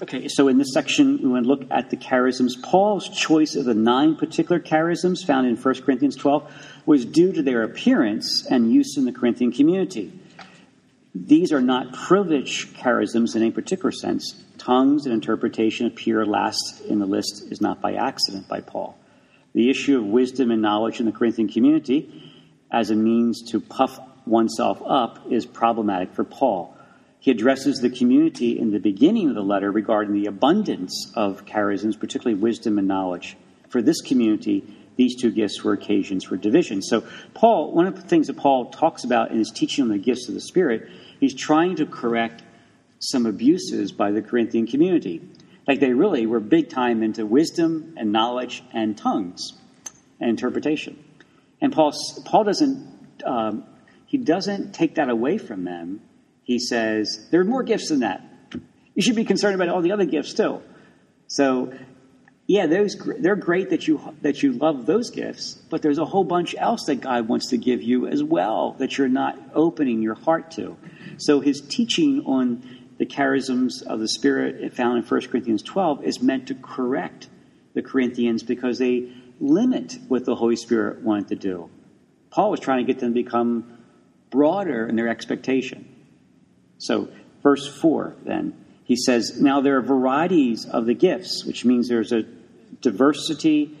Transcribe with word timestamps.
Okay, 0.00 0.28
so 0.28 0.46
in 0.46 0.58
this 0.58 0.72
section, 0.72 1.18
we 1.20 1.28
want 1.28 1.42
to 1.42 1.48
look 1.48 1.64
at 1.72 1.90
the 1.90 1.96
charisms. 1.96 2.52
Paul's 2.62 3.08
choice 3.08 3.56
of 3.56 3.64
the 3.64 3.74
nine 3.74 4.14
particular 4.14 4.60
charisms 4.60 5.26
found 5.26 5.48
in 5.48 5.56
1 5.56 5.82
Corinthians 5.82 6.14
12 6.14 6.52
was 6.86 7.04
due 7.04 7.32
to 7.32 7.42
their 7.42 7.64
appearance 7.64 8.46
and 8.48 8.72
use 8.72 8.96
in 8.96 9.06
the 9.06 9.12
Corinthian 9.12 9.50
community. 9.50 10.12
These 11.16 11.52
are 11.52 11.60
not 11.60 11.92
privileged 11.92 12.76
charisms 12.76 13.34
in 13.34 13.42
any 13.42 13.50
particular 13.50 13.90
sense. 13.90 14.40
Tongues 14.56 15.04
and 15.04 15.12
interpretation 15.12 15.86
appear 15.86 16.24
last 16.24 16.80
in 16.82 17.00
the 17.00 17.06
list 17.06 17.50
is 17.50 17.60
not 17.60 17.80
by 17.80 17.94
accident 17.94 18.46
by 18.46 18.60
Paul. 18.60 18.96
The 19.52 19.68
issue 19.68 19.98
of 19.98 20.04
wisdom 20.04 20.52
and 20.52 20.62
knowledge 20.62 21.00
in 21.00 21.06
the 21.06 21.12
Corinthian 21.12 21.48
community 21.48 22.32
as 22.70 22.90
a 22.90 22.94
means 22.94 23.50
to 23.50 23.58
puff 23.58 23.98
oneself 24.26 24.80
up 24.86 25.26
is 25.28 25.44
problematic 25.44 26.14
for 26.14 26.22
Paul. 26.22 26.77
He 27.20 27.30
addresses 27.30 27.80
the 27.80 27.90
community 27.90 28.58
in 28.58 28.70
the 28.70 28.78
beginning 28.78 29.28
of 29.28 29.34
the 29.34 29.42
letter 29.42 29.70
regarding 29.70 30.14
the 30.14 30.26
abundance 30.26 31.10
of 31.14 31.44
charisms, 31.46 31.98
particularly 31.98 32.40
wisdom 32.40 32.78
and 32.78 32.86
knowledge. 32.86 33.36
For 33.68 33.82
this 33.82 34.00
community, 34.00 34.64
these 34.96 35.16
two 35.16 35.30
gifts 35.30 35.62
were 35.62 35.72
occasions 35.72 36.24
for 36.24 36.36
division. 36.36 36.80
So, 36.82 37.04
Paul, 37.34 37.72
one 37.72 37.86
of 37.86 37.96
the 37.96 38.02
things 38.02 38.28
that 38.28 38.36
Paul 38.36 38.70
talks 38.70 39.04
about 39.04 39.30
in 39.30 39.38
his 39.38 39.50
teaching 39.50 39.82
on 39.82 39.90
the 39.90 39.98
gifts 39.98 40.28
of 40.28 40.34
the 40.34 40.40
Spirit, 40.40 40.88
he's 41.20 41.34
trying 41.34 41.76
to 41.76 41.86
correct 41.86 42.42
some 42.98 43.26
abuses 43.26 43.92
by 43.92 44.10
the 44.10 44.22
Corinthian 44.22 44.66
community. 44.66 45.20
Like 45.66 45.80
they 45.80 45.92
really 45.92 46.26
were 46.26 46.40
big 46.40 46.68
time 46.68 47.02
into 47.02 47.26
wisdom 47.26 47.94
and 47.96 48.10
knowledge 48.10 48.62
and 48.72 48.96
tongues 48.96 49.52
and 50.20 50.30
interpretation. 50.30 51.02
And 51.60 51.72
Paul, 51.72 51.92
Paul 52.24 52.44
doesn't, 52.44 53.22
um, 53.24 53.64
he 54.06 54.16
doesn't 54.16 54.72
take 54.72 54.94
that 54.94 55.10
away 55.10 55.38
from 55.38 55.64
them 55.64 56.00
he 56.48 56.58
says, 56.58 57.28
There 57.30 57.42
are 57.42 57.44
more 57.44 57.62
gifts 57.62 57.90
than 57.90 58.00
that. 58.00 58.24
You 58.94 59.02
should 59.02 59.14
be 59.14 59.24
concerned 59.24 59.54
about 59.54 59.68
all 59.68 59.82
the 59.82 59.92
other 59.92 60.06
gifts 60.06 60.32
too. 60.32 60.62
So, 61.28 61.74
yeah, 62.46 62.66
those, 62.66 62.96
they're 63.18 63.36
great 63.36 63.68
that 63.70 63.86
you, 63.86 64.00
that 64.22 64.42
you 64.42 64.52
love 64.52 64.86
those 64.86 65.10
gifts, 65.10 65.52
but 65.68 65.82
there's 65.82 65.98
a 65.98 66.06
whole 66.06 66.24
bunch 66.24 66.54
else 66.58 66.86
that 66.86 67.02
God 67.02 67.28
wants 67.28 67.50
to 67.50 67.58
give 67.58 67.82
you 67.82 68.06
as 68.06 68.24
well 68.24 68.74
that 68.78 68.96
you're 68.96 69.08
not 69.08 69.38
opening 69.54 70.00
your 70.00 70.14
heart 70.14 70.52
to. 70.52 70.78
So, 71.18 71.40
his 71.40 71.60
teaching 71.60 72.24
on 72.24 72.62
the 72.96 73.04
charisms 73.04 73.82
of 73.82 74.00
the 74.00 74.08
Spirit 74.08 74.72
found 74.72 74.96
in 74.96 75.04
1 75.04 75.20
Corinthians 75.28 75.62
12 75.62 76.02
is 76.02 76.22
meant 76.22 76.48
to 76.48 76.54
correct 76.54 77.28
the 77.74 77.82
Corinthians 77.82 78.42
because 78.42 78.78
they 78.78 79.12
limit 79.38 79.98
what 80.08 80.24
the 80.24 80.34
Holy 80.34 80.56
Spirit 80.56 81.02
wanted 81.02 81.28
to 81.28 81.36
do. 81.36 81.68
Paul 82.30 82.50
was 82.50 82.58
trying 82.58 82.86
to 82.86 82.90
get 82.90 83.00
them 83.00 83.10
to 83.10 83.22
become 83.22 83.78
broader 84.30 84.86
in 84.86 84.96
their 84.96 85.08
expectation. 85.08 85.96
So, 86.78 87.08
verse 87.42 87.66
4 87.80 88.16
then, 88.24 88.64
he 88.84 88.96
says, 88.96 89.40
Now 89.40 89.60
there 89.60 89.76
are 89.76 89.82
varieties 89.82 90.64
of 90.64 90.86
the 90.86 90.94
gifts, 90.94 91.44
which 91.44 91.64
means 91.64 91.88
there's 91.88 92.12
a 92.12 92.22
diversity 92.80 93.76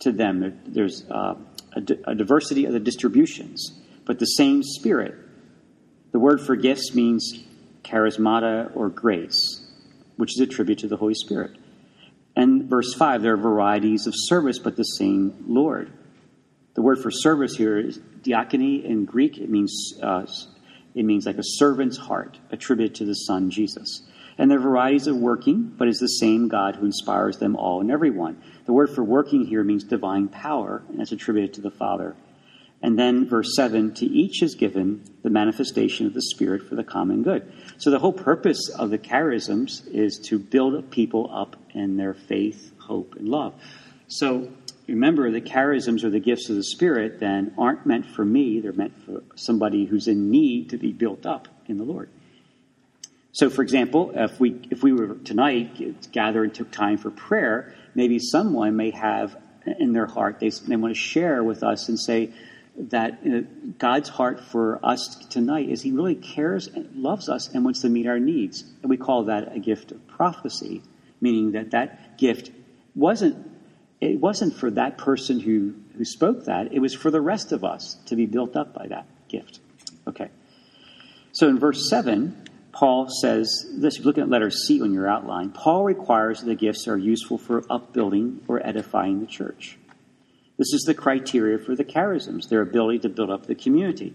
to 0.00 0.12
them. 0.12 0.60
There's 0.66 1.04
uh, 1.10 1.34
a, 1.74 2.10
a 2.10 2.14
diversity 2.14 2.66
of 2.66 2.72
the 2.72 2.80
distributions, 2.80 3.72
but 4.04 4.18
the 4.18 4.26
same 4.26 4.62
Spirit. 4.62 5.14
The 6.12 6.18
word 6.18 6.40
for 6.40 6.56
gifts 6.56 6.94
means 6.94 7.42
charismata 7.82 8.74
or 8.76 8.88
grace, 8.88 9.66
which 10.16 10.36
is 10.36 10.40
a 10.40 10.46
tribute 10.46 10.78
to 10.80 10.88
the 10.88 10.96
Holy 10.96 11.14
Spirit. 11.14 11.56
And 12.36 12.68
verse 12.68 12.94
5, 12.94 13.22
there 13.22 13.34
are 13.34 13.38
varieties 13.38 14.06
of 14.06 14.14
service, 14.16 14.58
but 14.58 14.76
the 14.76 14.84
same 14.84 15.44
Lord. 15.48 15.92
The 16.74 16.82
word 16.82 17.00
for 17.00 17.10
service 17.10 17.56
here 17.56 17.78
is 17.78 17.98
diakonia 18.22 18.84
in 18.84 19.04
Greek. 19.04 19.38
It 19.38 19.50
means 19.50 19.94
uh, 20.02 20.26
it 20.94 21.04
means 21.04 21.26
like 21.26 21.38
a 21.38 21.44
servant's 21.44 21.96
heart, 21.96 22.38
attributed 22.50 22.96
to 22.96 23.04
the 23.04 23.14
Son, 23.14 23.50
Jesus. 23.50 24.02
And 24.38 24.50
there 24.50 24.58
are 24.58 24.62
varieties 24.62 25.06
of 25.06 25.16
working, 25.16 25.74
but 25.76 25.88
it's 25.88 26.00
the 26.00 26.06
same 26.06 26.48
God 26.48 26.76
who 26.76 26.86
inspires 26.86 27.38
them 27.38 27.56
all 27.56 27.80
and 27.80 27.90
everyone. 27.90 28.42
The 28.66 28.72
word 28.72 28.90
for 28.90 29.04
working 29.04 29.44
here 29.46 29.62
means 29.62 29.84
divine 29.84 30.28
power, 30.28 30.82
and 30.88 30.98
that's 30.98 31.12
attributed 31.12 31.54
to 31.54 31.60
the 31.60 31.70
Father. 31.70 32.16
And 32.82 32.98
then 32.98 33.28
verse 33.28 33.54
7 33.54 33.94
to 33.94 34.06
each 34.06 34.42
is 34.42 34.56
given 34.56 35.04
the 35.22 35.30
manifestation 35.30 36.06
of 36.06 36.14
the 36.14 36.22
Spirit 36.22 36.68
for 36.68 36.74
the 36.74 36.82
common 36.82 37.22
good. 37.22 37.52
So 37.78 37.90
the 37.90 37.98
whole 37.98 38.12
purpose 38.12 38.68
of 38.70 38.90
the 38.90 38.98
charisms 38.98 39.86
is 39.86 40.18
to 40.24 40.38
build 40.38 40.90
people 40.90 41.30
up 41.32 41.56
in 41.74 41.96
their 41.96 42.14
faith, 42.14 42.72
hope, 42.78 43.14
and 43.14 43.28
love. 43.28 43.54
So 44.08 44.48
remember, 44.92 45.30
the 45.30 45.40
charisms 45.40 46.04
or 46.04 46.10
the 46.10 46.20
gifts 46.20 46.48
of 46.48 46.56
the 46.56 46.64
Spirit 46.64 47.20
then 47.20 47.54
aren't 47.58 47.86
meant 47.86 48.06
for 48.06 48.24
me, 48.24 48.60
they're 48.60 48.72
meant 48.72 48.94
for 49.04 49.22
somebody 49.34 49.84
who's 49.84 50.08
in 50.08 50.30
need 50.30 50.70
to 50.70 50.76
be 50.76 50.92
built 50.92 51.26
up 51.26 51.48
in 51.66 51.78
the 51.78 51.84
Lord. 51.84 52.08
So, 53.32 53.48
for 53.48 53.62
example, 53.62 54.12
if 54.14 54.38
we, 54.38 54.60
if 54.70 54.82
we 54.82 54.92
were 54.92 55.14
tonight 55.14 56.12
gathered 56.12 56.44
and 56.44 56.54
took 56.54 56.70
time 56.70 56.98
for 56.98 57.10
prayer, 57.10 57.74
maybe 57.94 58.18
someone 58.18 58.76
may 58.76 58.90
have 58.90 59.36
in 59.78 59.92
their 59.92 60.06
heart, 60.06 60.38
they, 60.38 60.50
they 60.50 60.76
want 60.76 60.94
to 60.94 61.00
share 61.00 61.42
with 61.42 61.62
us 61.62 61.88
and 61.88 61.98
say 61.98 62.32
that 62.76 63.24
you 63.24 63.30
know, 63.30 63.46
God's 63.78 64.08
heart 64.08 64.40
for 64.40 64.84
us 64.84 65.16
tonight 65.30 65.70
is 65.70 65.80
He 65.80 65.92
really 65.92 66.14
cares 66.14 66.66
and 66.66 66.94
loves 66.96 67.28
us 67.28 67.48
and 67.48 67.64
wants 67.64 67.80
to 67.82 67.88
meet 67.88 68.06
our 68.06 68.18
needs. 68.18 68.64
And 68.82 68.90
we 68.90 68.98
call 68.98 69.24
that 69.24 69.54
a 69.54 69.58
gift 69.58 69.92
of 69.92 70.06
prophecy, 70.08 70.82
meaning 71.20 71.52
that 71.52 71.70
that 71.70 72.18
gift 72.18 72.50
wasn't 72.94 73.51
it 74.02 74.18
wasn't 74.18 74.56
for 74.56 74.68
that 74.72 74.98
person 74.98 75.38
who, 75.38 75.74
who 75.96 76.04
spoke 76.04 76.46
that, 76.46 76.72
it 76.72 76.80
was 76.80 76.92
for 76.92 77.12
the 77.12 77.20
rest 77.20 77.52
of 77.52 77.62
us 77.62 77.96
to 78.06 78.16
be 78.16 78.26
built 78.26 78.56
up 78.56 78.74
by 78.74 78.88
that 78.88 79.06
gift. 79.28 79.60
Okay. 80.08 80.28
So 81.30 81.48
in 81.48 81.60
verse 81.60 81.88
7, 81.88 82.48
Paul 82.72 83.08
says 83.08 83.64
this, 83.76 83.98
you're 83.98 84.04
looking 84.06 84.24
at 84.24 84.28
letter 84.28 84.50
C 84.50 84.82
on 84.82 84.92
your 84.92 85.08
outline. 85.08 85.50
Paul 85.50 85.84
requires 85.84 86.40
that 86.40 86.46
the 86.46 86.56
gifts 86.56 86.88
are 86.88 86.98
useful 86.98 87.38
for 87.38 87.62
upbuilding 87.70 88.40
or 88.48 88.66
edifying 88.66 89.20
the 89.20 89.26
church. 89.26 89.78
This 90.58 90.72
is 90.72 90.82
the 90.82 90.94
criteria 90.94 91.58
for 91.58 91.76
the 91.76 91.84
charisms, 91.84 92.48
their 92.48 92.60
ability 92.60 92.98
to 93.00 93.08
build 93.08 93.30
up 93.30 93.46
the 93.46 93.54
community. 93.54 94.12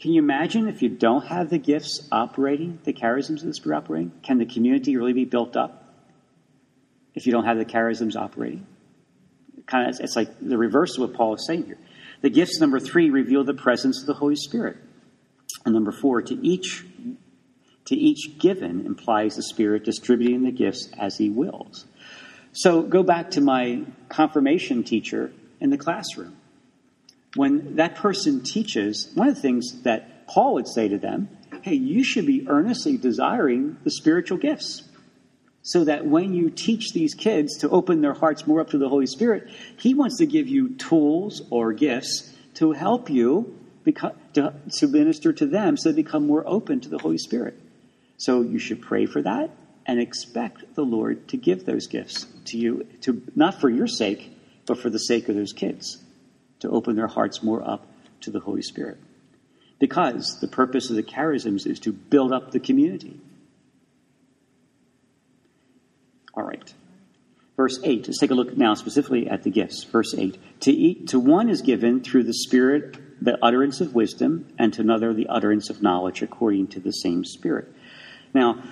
Can 0.00 0.12
you 0.12 0.22
imagine 0.22 0.68
if 0.68 0.80
you 0.80 0.90
don't 0.90 1.26
have 1.26 1.50
the 1.50 1.58
gifts 1.58 2.06
operating, 2.12 2.78
the 2.84 2.92
charisms 2.92 3.52
Spirit 3.52 3.78
operating? 3.78 4.12
Can 4.22 4.38
the 4.38 4.46
community 4.46 4.96
really 4.96 5.12
be 5.12 5.24
built 5.24 5.56
up 5.56 5.92
if 7.16 7.26
you 7.26 7.32
don't 7.32 7.46
have 7.46 7.58
the 7.58 7.64
charisms 7.64 8.14
operating? 8.14 8.64
Kind 9.68 9.88
of 9.88 10.00
it's 10.00 10.16
like 10.16 10.30
the 10.40 10.58
reverse 10.58 10.96
of 10.96 11.02
what 11.08 11.14
Paul 11.16 11.34
is 11.34 11.46
saying 11.46 11.66
here. 11.66 11.78
The 12.20 12.30
gifts, 12.30 12.58
number 12.60 12.80
three, 12.80 13.10
reveal 13.10 13.44
the 13.44 13.54
presence 13.54 14.00
of 14.00 14.06
the 14.06 14.14
Holy 14.14 14.34
Spirit. 14.34 14.76
And 15.64 15.74
number 15.74 15.92
four, 15.92 16.22
to 16.22 16.34
each 16.34 16.84
to 17.86 17.96
each 17.96 18.38
given 18.38 18.84
implies 18.84 19.36
the 19.36 19.42
Spirit 19.42 19.84
distributing 19.84 20.42
the 20.42 20.50
gifts 20.50 20.90
as 20.98 21.16
he 21.16 21.30
wills. 21.30 21.86
So 22.52 22.82
go 22.82 23.02
back 23.02 23.30
to 23.32 23.40
my 23.40 23.84
confirmation 24.08 24.84
teacher 24.84 25.32
in 25.60 25.70
the 25.70 25.78
classroom. 25.78 26.36
When 27.34 27.76
that 27.76 27.94
person 27.94 28.42
teaches, 28.42 29.10
one 29.14 29.28
of 29.28 29.34
the 29.36 29.40
things 29.40 29.82
that 29.82 30.26
Paul 30.26 30.54
would 30.54 30.68
say 30.68 30.88
to 30.88 30.98
them, 30.98 31.28
hey, 31.62 31.74
you 31.74 32.04
should 32.04 32.26
be 32.26 32.46
earnestly 32.48 32.96
desiring 32.96 33.78
the 33.84 33.90
spiritual 33.90 34.38
gifts 34.38 34.87
so 35.68 35.84
that 35.84 36.06
when 36.06 36.32
you 36.32 36.48
teach 36.48 36.94
these 36.94 37.12
kids 37.12 37.58
to 37.58 37.68
open 37.68 38.00
their 38.00 38.14
hearts 38.14 38.46
more 38.46 38.58
up 38.58 38.70
to 38.70 38.78
the 38.78 38.88
Holy 38.88 39.04
Spirit, 39.04 39.50
He 39.76 39.92
wants 39.92 40.16
to 40.16 40.24
give 40.24 40.48
you 40.48 40.70
tools 40.70 41.42
or 41.50 41.74
gifts 41.74 42.34
to 42.54 42.72
help 42.72 43.10
you 43.10 43.54
become, 43.84 44.12
to, 44.32 44.54
to 44.78 44.86
minister 44.88 45.30
to 45.34 45.44
them 45.44 45.76
so 45.76 45.90
they 45.90 45.96
become 45.96 46.26
more 46.26 46.42
open 46.46 46.80
to 46.80 46.88
the 46.88 46.96
Holy 46.96 47.18
Spirit. 47.18 47.60
So 48.16 48.40
you 48.40 48.58
should 48.58 48.80
pray 48.80 49.04
for 49.04 49.20
that 49.20 49.50
and 49.84 50.00
expect 50.00 50.74
the 50.74 50.86
Lord 50.86 51.28
to 51.28 51.36
give 51.36 51.66
those 51.66 51.86
gifts 51.86 52.24
to 52.46 52.56
you, 52.56 52.86
to 53.02 53.22
not 53.36 53.60
for 53.60 53.68
your 53.68 53.88
sake, 53.88 54.34
but 54.64 54.78
for 54.78 54.88
the 54.88 54.98
sake 54.98 55.28
of 55.28 55.34
those 55.34 55.52
kids, 55.52 56.02
to 56.60 56.70
open 56.70 56.96
their 56.96 57.08
hearts 57.08 57.42
more 57.42 57.62
up 57.62 57.86
to 58.22 58.30
the 58.30 58.40
Holy 58.40 58.62
Spirit. 58.62 58.96
Because 59.78 60.38
the 60.40 60.48
purpose 60.48 60.88
of 60.88 60.96
the 60.96 61.02
charisms 61.02 61.66
is 61.66 61.78
to 61.80 61.92
build 61.92 62.32
up 62.32 62.52
the 62.52 62.58
community 62.58 63.20
All 66.38 66.44
right. 66.44 66.72
Verse 67.68 67.80
8. 67.84 68.06
Let's 68.06 68.18
take 68.18 68.30
a 68.30 68.34
look 68.34 68.56
now 68.56 68.72
specifically 68.72 69.28
at 69.28 69.42
the 69.42 69.50
gifts. 69.50 69.84
Verse 69.84 70.14
8. 70.14 70.38
To, 70.60 70.72
eat, 70.72 71.08
to 71.08 71.20
one 71.20 71.50
is 71.50 71.60
given 71.60 72.00
through 72.00 72.22
the 72.22 72.32
Spirit 72.32 72.96
the 73.22 73.36
utterance 73.44 73.82
of 73.82 73.94
wisdom, 73.94 74.48
and 74.58 74.72
to 74.72 74.80
another 74.80 75.12
the 75.12 75.26
utterance 75.26 75.68
of 75.68 75.82
knowledge 75.82 76.22
according 76.22 76.68
to 76.68 76.80
the 76.80 76.92
same 76.92 77.26
Spirit. 77.26 77.70
Now, 78.32 78.62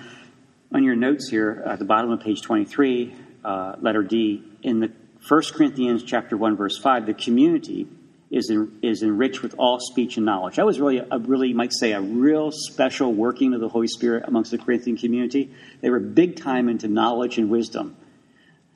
on 0.71 0.83
your 0.83 0.95
notes 0.95 1.29
here 1.29 1.63
at 1.67 1.77
the 1.77 1.85
bottom 1.85 2.09
of 2.09 2.21
page 2.21 2.41
23, 2.41 3.13
uh, 3.45 3.75
letter 3.81 4.01
D, 4.01 4.43
in 4.63 4.79
the 4.79 4.91
1 5.27 5.41
Corinthians 5.53 6.01
chapter 6.01 6.35
1, 6.35 6.57
verse 6.57 6.79
5, 6.79 7.05
the 7.05 7.13
community 7.13 7.87
is, 8.31 8.51
is 8.81 9.03
enriched 9.03 9.43
with 9.43 9.53
all 9.59 9.79
speech 9.79 10.17
and 10.17 10.25
knowledge. 10.25 10.55
That 10.55 10.65
was 10.65 10.79
really, 10.79 10.97
a, 10.97 11.19
really, 11.19 11.53
might 11.53 11.71
say, 11.71 11.91
a 11.91 12.01
real 12.01 12.49
special 12.51 13.13
working 13.13 13.53
of 13.53 13.59
the 13.59 13.69
Holy 13.69 13.89
Spirit 13.89 14.23
amongst 14.25 14.49
the 14.49 14.57
Corinthian 14.57 14.97
community. 14.97 15.53
They 15.81 15.91
were 15.91 15.99
big 15.99 16.35
time 16.35 16.67
into 16.67 16.87
knowledge 16.87 17.37
and 17.37 17.51
wisdom. 17.51 17.95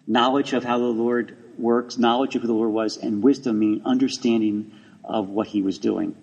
Knowledge 0.08 0.54
of 0.54 0.64
how 0.64 0.78
the 0.78 0.86
Lord 0.86 1.38
works, 1.58 1.98
knowledge 1.98 2.36
of 2.36 2.42
who 2.42 2.48
the 2.48 2.54
Lord 2.54 2.72
was, 2.72 2.98
and 2.98 3.24
wisdom 3.24 3.60
meaning 3.60 3.82
understanding 3.86 4.72
of 5.04 5.30
what 5.30 5.48
he 5.48 5.62
was 5.62 5.78
doing. 5.78 6.16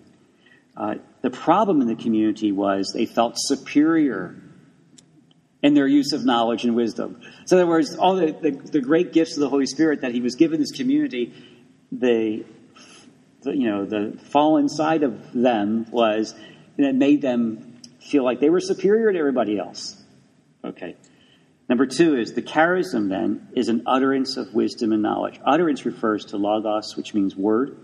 Uh, 0.77 0.97
the 1.23 1.31
problem 1.31 1.81
in 1.81 1.89
the 1.89 1.97
community 1.97 2.53
was 2.53 2.93
they 2.93 3.07
felt 3.07 3.35
superior 3.37 4.37
in 5.63 5.75
their 5.75 5.87
use 5.87 6.13
of 6.13 6.25
knowledge 6.25 6.65
and 6.65 6.77
wisdom. 6.77 7.21
So, 7.47 7.57
in 7.57 7.63
other 7.63 7.69
words, 7.69 7.97
all 7.97 8.15
the, 8.15 8.33
the, 8.33 8.51
the 8.51 8.81
great 8.81 9.13
gifts 9.13 9.35
of 9.35 9.41
the 9.41 9.49
Holy 9.49 9.67
Spirit 9.67 10.03
that 10.03 10.13
He 10.13 10.21
was 10.21 10.37
given 10.37 10.61
this 10.61 10.71
community, 10.71 11.35
the, 11.91 12.45
the 13.43 13.57
you 13.57 13.69
know 13.69 13.85
the 13.85 14.19
fallen 14.31 14.69
side 14.69 15.03
of 15.03 15.33
them 15.33 15.87
was 15.91 16.35
that 16.77 16.95
made 16.95 17.23
them 17.23 17.81
feel 18.01 18.25
like 18.25 18.41
they 18.41 18.51
were 18.51 18.61
superior 18.61 19.13
to 19.13 19.19
everybody 19.19 19.59
else. 19.59 20.01
Okay. 20.65 20.97
Number 21.69 21.85
two 21.85 22.17
is 22.17 22.32
the 22.32 22.43
charism, 22.43 23.11
then, 23.11 23.49
is 23.55 23.69
an 23.69 23.82
utterance 23.87 24.38
of 24.38 24.55
wisdom 24.55 24.93
and 24.93 25.03
knowledge. 25.03 25.38
Utterance 25.44 25.85
refers 25.85 26.25
to 26.26 26.38
logos, 26.38 26.97
which 26.97 27.12
means 27.12 27.37
word, 27.37 27.76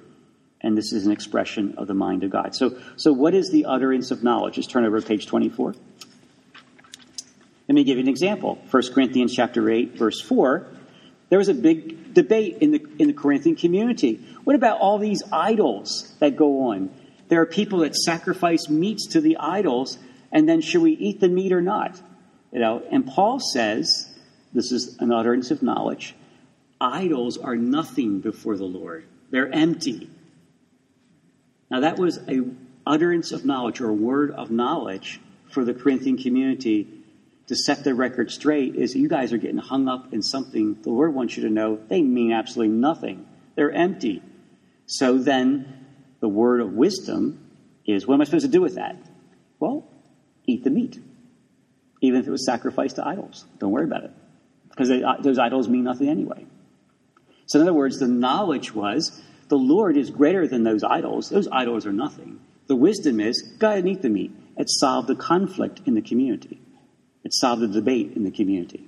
and 0.62 0.76
this 0.76 0.92
is 0.92 1.04
an 1.04 1.12
expression 1.12 1.74
of 1.76 1.86
the 1.86 1.94
mind 1.94 2.24
of 2.24 2.30
God. 2.30 2.54
So, 2.54 2.78
so 2.96 3.12
what 3.12 3.34
is 3.34 3.50
the 3.50 3.66
utterance 3.66 4.10
of 4.10 4.22
knowledge? 4.22 4.54
Just 4.54 4.70
turn 4.70 4.86
over 4.86 4.98
to 4.98 5.06
page 5.06 5.26
24. 5.26 5.74
Let 7.68 7.74
me 7.74 7.84
give 7.84 7.98
you 7.98 8.02
an 8.02 8.08
example. 8.08 8.58
1 8.70 8.94
Corinthians 8.94 9.34
chapter 9.34 9.68
8, 9.68 9.98
verse 9.98 10.20
4. 10.20 10.66
There 11.28 11.38
was 11.38 11.48
a 11.48 11.54
big 11.54 12.14
debate 12.14 12.58
in 12.60 12.70
the, 12.70 12.86
in 12.98 13.08
the 13.08 13.12
Corinthian 13.12 13.56
community. 13.56 14.24
What 14.44 14.56
about 14.56 14.80
all 14.80 14.98
these 14.98 15.22
idols 15.30 16.14
that 16.20 16.36
go 16.36 16.70
on? 16.70 16.90
There 17.28 17.40
are 17.40 17.46
people 17.46 17.80
that 17.80 17.94
sacrifice 17.94 18.68
meats 18.68 19.08
to 19.08 19.20
the 19.20 19.36
idols, 19.38 19.98
and 20.32 20.48
then 20.48 20.60
should 20.60 20.82
we 20.82 20.92
eat 20.92 21.20
the 21.20 21.28
meat 21.28 21.52
or 21.52 21.62
not? 21.62 22.00
You 22.54 22.60
know, 22.60 22.82
and 22.88 23.04
Paul 23.04 23.40
says, 23.40 24.08
this 24.52 24.70
is 24.70 24.96
an 25.00 25.12
utterance 25.12 25.50
of 25.50 25.60
knowledge, 25.60 26.14
idols 26.80 27.36
are 27.36 27.56
nothing 27.56 28.20
before 28.20 28.56
the 28.56 28.64
Lord. 28.64 29.04
They're 29.30 29.52
empty. 29.52 30.08
Now 31.68 31.80
that 31.80 31.98
was 31.98 32.18
a 32.28 32.42
utterance 32.86 33.32
of 33.32 33.44
knowledge 33.44 33.80
or 33.80 33.88
a 33.88 33.94
word 33.94 34.30
of 34.30 34.52
knowledge 34.52 35.20
for 35.50 35.64
the 35.64 35.74
Corinthian 35.74 36.16
community 36.16 36.86
to 37.48 37.56
set 37.56 37.82
the 37.82 37.92
record 37.92 38.30
straight 38.30 38.76
is 38.76 38.94
you 38.94 39.08
guys 39.08 39.32
are 39.32 39.38
getting 39.38 39.58
hung 39.58 39.88
up 39.88 40.14
in 40.14 40.22
something 40.22 40.80
the 40.82 40.90
Lord 40.90 41.12
wants 41.12 41.36
you 41.36 41.42
to 41.42 41.50
know 41.50 41.80
they 41.88 42.02
mean 42.02 42.32
absolutely 42.32 42.76
nothing. 42.76 43.26
They're 43.56 43.72
empty. 43.72 44.22
So 44.86 45.18
then 45.18 45.86
the 46.20 46.28
word 46.28 46.60
of 46.60 46.72
wisdom 46.72 47.50
is 47.84 48.06
what 48.06 48.14
am 48.14 48.20
I 48.20 48.24
supposed 48.24 48.46
to 48.46 48.50
do 48.50 48.62
with 48.62 48.76
that? 48.76 48.96
Well, 49.58 49.88
eat 50.46 50.62
the 50.62 50.70
meat 50.70 51.00
even 52.04 52.20
if 52.20 52.26
it 52.26 52.30
was 52.30 52.44
sacrificed 52.44 52.96
to 52.96 53.06
idols. 53.06 53.44
Don't 53.58 53.70
worry 53.70 53.84
about 53.84 54.04
it. 54.04 54.10
Because 54.68 54.90
uh, 54.90 55.22
those 55.22 55.38
idols 55.38 55.68
mean 55.68 55.84
nothing 55.84 56.08
anyway. 56.08 56.46
So, 57.46 57.58
in 57.58 57.62
other 57.66 57.74
words, 57.74 57.98
the 57.98 58.08
knowledge 58.08 58.74
was 58.74 59.22
the 59.48 59.56
Lord 59.56 59.96
is 59.96 60.10
greater 60.10 60.46
than 60.46 60.64
those 60.64 60.82
idols. 60.82 61.30
Those 61.30 61.48
idols 61.50 61.86
are 61.86 61.92
nothing. 61.92 62.40
The 62.66 62.76
wisdom 62.76 63.20
is 63.20 63.42
go 63.58 63.68
ahead 63.68 63.80
and 63.80 63.88
eat 63.88 64.02
the 64.02 64.08
meat. 64.08 64.32
It 64.56 64.68
solved 64.68 65.08
the 65.08 65.16
conflict 65.16 65.80
in 65.86 65.94
the 65.94 66.02
community, 66.02 66.60
it 67.24 67.32
solved 67.32 67.62
the 67.62 67.68
debate 67.68 68.12
in 68.14 68.24
the 68.24 68.30
community, 68.30 68.86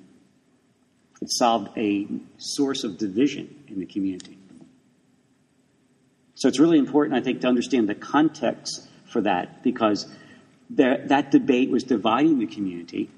it 1.21 1.31
solved 1.31 1.77
a 1.77 2.07
source 2.39 2.85
of 2.85 2.99
division 2.99 3.65
in 3.69 3.81
the 3.81 3.87
community. 3.87 4.39
So, 6.35 6.49
it's 6.49 6.61
really 6.61 6.79
important, 6.79 7.17
I 7.17 7.23
think, 7.23 7.41
to 7.43 7.49
understand 7.49 7.89
the 7.89 7.95
context 7.95 8.87
for 9.07 9.23
that 9.23 9.63
because 9.63 10.07
that, 10.71 11.09
that 11.09 11.31
debate 11.31 11.71
was 11.71 11.85
dividing 11.85 12.39
the 12.39 12.47
community. 12.47 13.11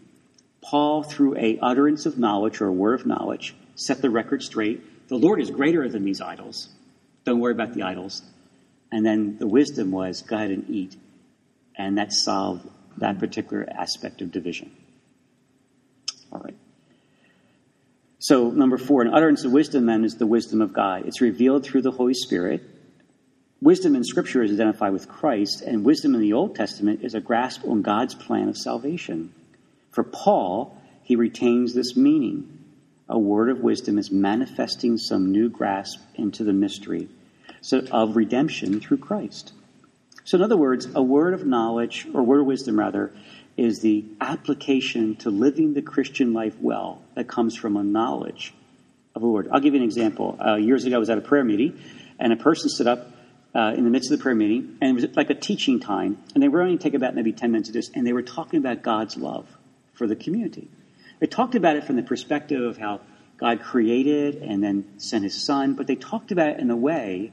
Paul, 0.60 1.02
through 1.02 1.36
a 1.36 1.58
utterance 1.60 2.06
of 2.06 2.18
knowledge 2.18 2.60
or 2.60 2.66
a 2.66 2.72
word 2.72 3.00
of 3.00 3.06
knowledge, 3.06 3.54
set 3.74 4.02
the 4.02 4.10
record 4.10 4.42
straight. 4.42 5.08
The 5.08 5.16
Lord 5.16 5.40
is 5.40 5.50
greater 5.50 5.88
than 5.88 6.04
these 6.04 6.20
idols. 6.20 6.68
Don't 7.24 7.40
worry 7.40 7.52
about 7.52 7.74
the 7.74 7.82
idols. 7.82 8.22
And 8.90 9.04
then 9.04 9.38
the 9.38 9.46
wisdom 9.46 9.90
was 9.90 10.22
go 10.22 10.36
ahead 10.36 10.50
and 10.50 10.68
eat. 10.68 10.96
And 11.76 11.98
that 11.98 12.12
solved 12.12 12.68
that 12.98 13.18
particular 13.18 13.66
aspect 13.70 14.20
of 14.20 14.32
division. 14.32 14.70
All 16.32 16.40
right. 16.40 16.56
So, 18.18 18.50
number 18.50 18.78
four, 18.78 19.02
an 19.02 19.14
utterance 19.14 19.44
of 19.44 19.52
wisdom 19.52 19.86
then 19.86 20.04
is 20.04 20.16
the 20.16 20.26
wisdom 20.26 20.60
of 20.60 20.72
God. 20.72 21.06
It's 21.06 21.20
revealed 21.20 21.64
through 21.64 21.82
the 21.82 21.92
Holy 21.92 22.14
Spirit 22.14 22.62
Wisdom 23.68 23.94
in 23.94 24.02
Scripture 24.02 24.42
is 24.42 24.50
identified 24.50 24.94
with 24.94 25.10
Christ, 25.10 25.60
and 25.60 25.84
wisdom 25.84 26.14
in 26.14 26.22
the 26.22 26.32
Old 26.32 26.54
Testament 26.54 27.00
is 27.02 27.14
a 27.14 27.20
grasp 27.20 27.66
on 27.66 27.82
God's 27.82 28.14
plan 28.14 28.48
of 28.48 28.56
salvation. 28.56 29.30
For 29.90 30.02
Paul, 30.02 30.74
he 31.02 31.16
retains 31.16 31.74
this 31.74 31.94
meaning. 31.94 32.64
A 33.10 33.18
word 33.18 33.50
of 33.50 33.60
wisdom 33.60 33.98
is 33.98 34.10
manifesting 34.10 34.96
some 34.96 35.32
new 35.32 35.50
grasp 35.50 36.00
into 36.14 36.44
the 36.44 36.54
mystery 36.54 37.10
so, 37.60 37.80
of 37.92 38.16
redemption 38.16 38.80
through 38.80 38.96
Christ. 38.96 39.52
So, 40.24 40.38
in 40.38 40.42
other 40.42 40.56
words, 40.56 40.88
a 40.94 41.02
word 41.02 41.34
of 41.34 41.44
knowledge, 41.44 42.08
or 42.14 42.22
word 42.22 42.40
of 42.40 42.46
wisdom 42.46 42.78
rather, 42.78 43.12
is 43.58 43.80
the 43.80 44.02
application 44.18 45.16
to 45.16 45.28
living 45.28 45.74
the 45.74 45.82
Christian 45.82 46.32
life 46.32 46.56
well 46.58 47.02
that 47.16 47.28
comes 47.28 47.54
from 47.54 47.76
a 47.76 47.84
knowledge 47.84 48.54
of 49.14 49.22
a 49.22 49.28
word. 49.28 49.50
I'll 49.52 49.60
give 49.60 49.74
you 49.74 49.80
an 49.80 49.84
example. 49.84 50.38
Uh, 50.42 50.54
years 50.54 50.86
ago, 50.86 50.96
I 50.96 50.98
was 50.98 51.10
at 51.10 51.18
a 51.18 51.20
prayer 51.20 51.44
meeting, 51.44 51.78
and 52.18 52.32
a 52.32 52.36
person 52.36 52.70
stood 52.70 52.86
up 52.86 53.17
uh, 53.54 53.74
in 53.76 53.84
the 53.84 53.90
midst 53.90 54.10
of 54.10 54.18
the 54.18 54.22
prayer 54.22 54.34
meeting, 54.34 54.76
and 54.80 54.90
it 54.90 54.94
was 54.94 55.16
like 55.16 55.30
a 55.30 55.34
teaching 55.34 55.80
time, 55.80 56.18
and 56.34 56.42
they 56.42 56.48
were 56.48 56.62
only 56.62 56.78
take 56.78 56.94
about 56.94 57.14
maybe 57.14 57.32
10 57.32 57.50
minutes 57.50 57.68
of 57.68 57.74
this, 57.74 57.90
and 57.94 58.06
they 58.06 58.12
were 58.12 58.22
talking 58.22 58.58
about 58.58 58.82
God's 58.82 59.16
love 59.16 59.48
for 59.94 60.06
the 60.06 60.16
community. 60.16 60.68
They 61.20 61.26
talked 61.26 61.54
about 61.54 61.76
it 61.76 61.84
from 61.84 61.96
the 61.96 62.02
perspective 62.02 62.62
of 62.62 62.76
how 62.76 63.00
God 63.38 63.60
created 63.60 64.36
and 64.36 64.62
then 64.62 64.98
sent 64.98 65.24
his 65.24 65.44
son, 65.44 65.74
but 65.74 65.86
they 65.86 65.96
talked 65.96 66.30
about 66.30 66.50
it 66.50 66.60
in 66.60 66.70
a 66.70 66.76
way 66.76 67.32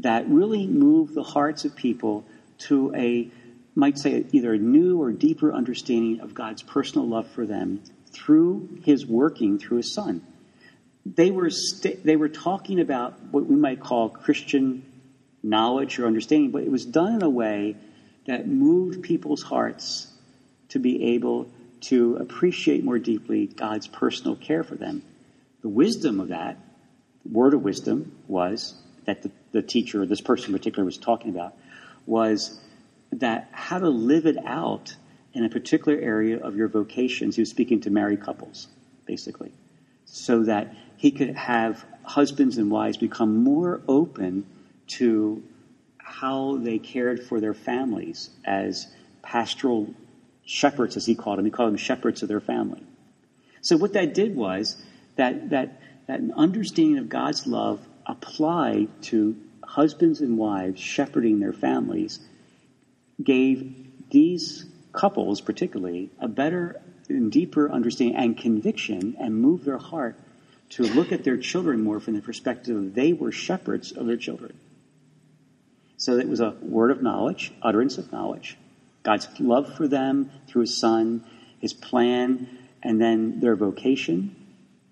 that 0.00 0.28
really 0.28 0.66
moved 0.66 1.14
the 1.14 1.22
hearts 1.22 1.64
of 1.64 1.74
people 1.74 2.24
to 2.58 2.94
a, 2.94 3.28
might 3.74 3.98
say, 3.98 4.26
either 4.32 4.52
a 4.52 4.58
new 4.58 5.00
or 5.00 5.12
deeper 5.12 5.52
understanding 5.52 6.20
of 6.20 6.34
God's 6.34 6.62
personal 6.62 7.08
love 7.08 7.28
for 7.28 7.46
them 7.46 7.82
through 8.12 8.80
his 8.84 9.06
working 9.06 9.58
through 9.58 9.78
his 9.78 9.94
son. 9.94 10.22
They 11.06 11.30
were, 11.30 11.50
st- 11.50 12.04
they 12.04 12.16
were 12.16 12.28
talking 12.28 12.80
about 12.80 13.20
what 13.30 13.46
we 13.46 13.56
might 13.56 13.80
call 13.80 14.08
Christian 14.08 14.84
knowledge 15.42 15.98
or 15.98 16.06
understanding, 16.06 16.50
but 16.50 16.62
it 16.62 16.70
was 16.70 16.84
done 16.84 17.14
in 17.14 17.22
a 17.22 17.30
way 17.30 17.76
that 18.26 18.46
moved 18.46 19.02
people's 19.02 19.42
hearts 19.42 20.06
to 20.68 20.78
be 20.78 21.14
able 21.14 21.48
to 21.80 22.16
appreciate 22.16 22.84
more 22.84 22.98
deeply 22.98 23.46
God's 23.46 23.86
personal 23.86 24.36
care 24.36 24.64
for 24.64 24.74
them. 24.74 25.02
The 25.62 25.68
wisdom 25.68 26.20
of 26.20 26.28
that, 26.28 26.58
word 27.30 27.54
of 27.54 27.62
wisdom, 27.62 28.12
was 28.26 28.74
that 29.06 29.22
the, 29.22 29.30
the 29.52 29.62
teacher, 29.62 30.04
this 30.06 30.20
person 30.20 30.52
in 30.52 30.58
particular, 30.58 30.84
was 30.84 30.98
talking 30.98 31.30
about, 31.30 31.54
was 32.06 32.58
that 33.12 33.48
how 33.52 33.78
to 33.78 33.88
live 33.88 34.26
it 34.26 34.36
out 34.44 34.94
in 35.32 35.44
a 35.44 35.48
particular 35.48 35.98
area 35.98 36.38
of 36.38 36.56
your 36.56 36.68
vocations. 36.68 37.36
He 37.36 37.42
was 37.42 37.50
speaking 37.50 37.80
to 37.82 37.90
married 37.90 38.22
couples, 38.22 38.68
basically, 39.06 39.52
so 40.04 40.44
that 40.44 40.74
he 40.96 41.10
could 41.10 41.34
have 41.36 41.84
husbands 42.02 42.58
and 42.58 42.70
wives 42.70 42.96
become 42.96 43.42
more 43.42 43.80
open 43.86 44.46
to 44.88 45.42
how 45.98 46.56
they 46.56 46.78
cared 46.78 47.22
for 47.22 47.40
their 47.40 47.54
families 47.54 48.30
as 48.44 48.86
pastoral 49.22 49.94
shepherds, 50.44 50.96
as 50.96 51.06
he 51.06 51.14
called 51.14 51.38
them. 51.38 51.44
He 51.44 51.50
called 51.50 51.70
them 51.70 51.76
shepherds 51.76 52.22
of 52.22 52.28
their 52.28 52.40
family. 52.40 52.82
So 53.60 53.76
what 53.76 53.92
that 53.92 54.14
did 54.14 54.34
was 54.34 54.76
that 55.16 55.50
that 55.50 55.80
that 56.06 56.20
understanding 56.34 56.98
of 56.98 57.08
God's 57.08 57.46
love 57.46 57.86
applied 58.06 58.88
to 59.02 59.36
husbands 59.62 60.20
and 60.20 60.38
wives 60.38 60.80
shepherding 60.80 61.40
their 61.40 61.52
families 61.52 62.20
gave 63.22 63.74
these 64.10 64.64
couples 64.92 65.42
particularly 65.42 66.10
a 66.18 66.28
better 66.28 66.80
and 67.08 67.30
deeper 67.30 67.70
understanding 67.70 68.16
and 68.16 68.38
conviction 68.38 69.16
and 69.20 69.34
moved 69.34 69.64
their 69.64 69.78
heart 69.78 70.16
to 70.70 70.82
look 70.82 71.12
at 71.12 71.24
their 71.24 71.36
children 71.36 71.82
more 71.82 72.00
from 72.00 72.14
the 72.14 72.22
perspective 72.22 72.76
of 72.76 72.94
they 72.94 73.12
were 73.12 73.32
shepherds 73.32 73.92
of 73.92 74.06
their 74.06 74.16
children. 74.16 74.58
So 75.98 76.16
it 76.16 76.28
was 76.28 76.40
a 76.40 76.56
word 76.62 76.90
of 76.90 77.02
knowledge, 77.02 77.52
utterance 77.60 77.98
of 77.98 78.10
knowledge, 78.12 78.56
God's 79.02 79.28
love 79.40 79.76
for 79.76 79.86
them 79.86 80.30
through 80.46 80.62
His 80.62 80.80
Son, 80.80 81.24
His 81.60 81.72
plan, 81.72 82.48
and 82.82 83.00
then 83.00 83.40
their 83.40 83.56
vocation. 83.56 84.34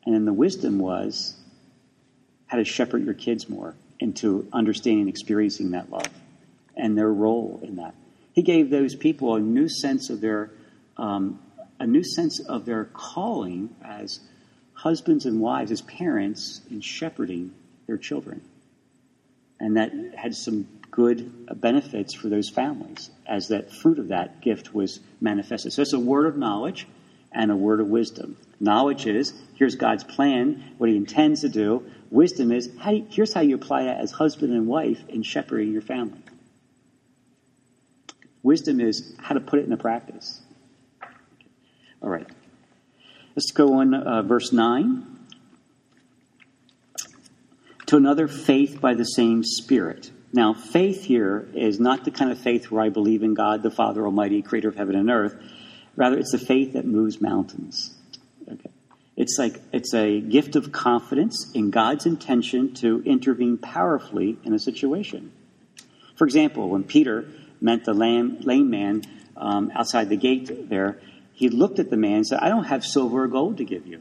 And 0.05 0.15
then 0.15 0.25
the 0.25 0.33
wisdom 0.33 0.79
was 0.79 1.37
how 2.47 2.59
to 2.59 2.65
shepherd 2.65 3.05
your 3.05 3.15
kids 3.15 3.49
more 3.49 3.75
into 3.99 4.47
understanding 4.53 5.03
and 5.03 5.09
experiencing 5.09 5.71
that 5.71 5.91
love 5.91 6.09
and 6.77 6.99
their 6.99 7.13
role 7.13 7.61
in 7.63 7.77
that. 7.77 7.95
He 8.33 8.43
gave 8.43 8.69
those 8.69 8.95
people 8.95 9.35
a 9.35 9.41
new 9.41 9.69
sense 9.69 10.11
of 10.11 10.21
their 10.21 10.51
um, 10.97 11.41
a 11.79 11.87
new 11.87 12.03
sense 12.03 12.41
of 12.41 12.65
their 12.65 12.87
calling 12.87 13.75
as 13.85 14.21
husbands 14.73 15.27
and 15.27 15.41
wives, 15.41 15.71
as 15.71 15.83
parents, 15.83 16.61
in 16.71 16.81
shepherding 16.81 17.53
their 17.87 17.99
children. 17.99 18.41
And 19.61 19.77
that 19.77 19.93
had 20.15 20.35
some 20.35 20.67
good 20.97 21.61
benefits 21.61 22.15
for 22.15 22.29
those 22.29 22.49
families 22.49 23.11
as 23.27 23.49
that 23.49 23.71
fruit 23.71 23.99
of 23.99 24.09
that 24.09 24.41
gift 24.41 24.75
was 24.75 24.99
manifested. 25.21 25.75
So 25.75 25.83
it's 25.83 25.93
a 25.93 26.01
word 26.01 26.25
of 26.25 26.39
knowledge 26.39 26.89
and 27.31 27.51
a 27.51 27.57
word 27.57 27.81
of 27.81 27.87
wisdom. 27.87 28.39
Knowledge 28.59 29.07
is 29.07 29.35
here's 29.57 29.75
God's 29.75 30.05
plan, 30.05 30.73
what 30.79 30.89
He 30.89 30.97
intends 30.97 31.43
to 31.43 31.51
do. 31.51 31.85
Wisdom 32.11 32.51
is 32.51 32.71
how, 32.81 32.99
here's 33.11 33.35
how 33.35 33.43
you 33.43 33.57
apply 33.57 33.83
it 33.83 33.99
as 34.01 34.11
husband 34.11 34.55
and 34.55 34.67
wife 34.67 35.07
in 35.11 35.23
shepherding 35.23 35.71
your 35.71 35.83
family. 35.83 36.23
Wisdom 38.43 38.81
is 38.81 39.15
how 39.19 39.35
to 39.35 39.41
put 39.41 39.59
it 39.59 39.65
into 39.65 39.77
practice. 39.77 40.41
All 42.03 42.09
right. 42.09 42.27
Let's 43.35 43.51
go 43.51 43.81
on 43.81 43.93
uh, 43.93 44.23
verse 44.23 44.51
9. 44.51 45.05
To 47.87 47.97
another, 47.97 48.29
faith 48.29 48.81
by 48.81 48.95
the 48.95 49.05
same 49.05 49.45
Spirit. 49.45 50.11
Now, 50.33 50.55
faith 50.55 51.05
here 51.05 51.49
is 51.55 51.81
not 51.81 52.05
the 52.05 52.11
kind 52.11 52.31
of 52.31 52.39
faith 52.39 52.71
where 52.71 52.83
I 52.83 52.89
believe 52.89 53.23
in 53.23 53.35
God, 53.35 53.63
the 53.63 53.71
Father 53.71 54.05
Almighty, 54.05 54.43
creator 54.43 54.69
of 54.69 54.77
heaven 54.77 54.97
and 54.97 55.11
earth. 55.11 55.35
Rather, 55.95 56.19
it's 56.19 56.33
the 56.33 56.39
faith 56.39 56.75
that 56.75 56.85
moves 56.85 57.21
mountains. 57.21 57.95
Okay. 58.51 58.71
It's 59.17 59.39
like 59.39 59.63
it's 59.73 59.95
a 59.95 60.21
gift 60.21 60.57
of 60.57 60.73
confidence 60.73 61.51
in 61.55 61.71
God's 61.71 62.05
intention 62.05 62.75
to 62.75 63.03
intervene 63.05 63.57
powerfully 63.57 64.37
in 64.45 64.53
a 64.53 64.59
situation. 64.59 65.33
For 66.17 66.27
example, 66.27 66.69
when 66.69 66.85
Peter 66.85 67.27
met 67.61 67.85
the 67.85 67.95
lame, 67.95 68.39
lame 68.41 68.69
man 68.69 69.03
um, 69.37 69.71
outside 69.75 70.09
the 70.09 70.17
gate 70.17 70.69
there, 70.69 71.01
he 71.33 71.49
looked 71.49 71.79
at 71.79 71.91
the 71.91 71.97
man 71.97 72.17
and 72.17 72.27
said, 72.27 72.41
I 72.41 72.49
don't 72.49 72.65
have 72.65 72.85
silver 72.85 73.25
or 73.25 73.29
gold 73.29 73.59
to 73.59 73.65
give 73.65 73.87
you. 73.87 74.01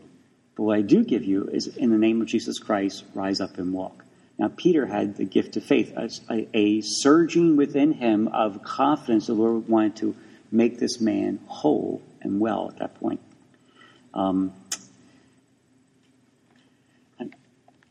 But 0.56 0.64
what 0.64 0.78
I 0.78 0.82
do 0.82 1.04
give 1.04 1.24
you 1.24 1.50
is, 1.50 1.68
in 1.68 1.92
the 1.92 1.98
name 1.98 2.22
of 2.22 2.28
Jesus 2.28 2.60
Christ, 2.60 3.04
rise 3.14 3.42
up 3.42 3.58
and 3.58 3.74
walk. 3.74 4.05
Now, 4.38 4.52
Peter 4.56 4.86
had 4.86 5.16
the 5.16 5.24
gift 5.24 5.56
of 5.56 5.64
faith, 5.64 5.94
a, 5.96 6.48
a 6.54 6.82
surging 6.82 7.56
within 7.56 7.94
him 7.94 8.28
of 8.28 8.64
confidence 8.64 9.28
the 9.28 9.34
Lord 9.34 9.70
wanted 9.70 9.96
to 9.98 10.16
make 10.52 10.78
this 10.78 11.00
man 11.00 11.40
whole 11.48 12.02
and 12.22 12.40
well 12.40 12.70
at 12.70 12.80
that 12.80 13.00
point. 13.00 13.22
Um, 14.14 14.54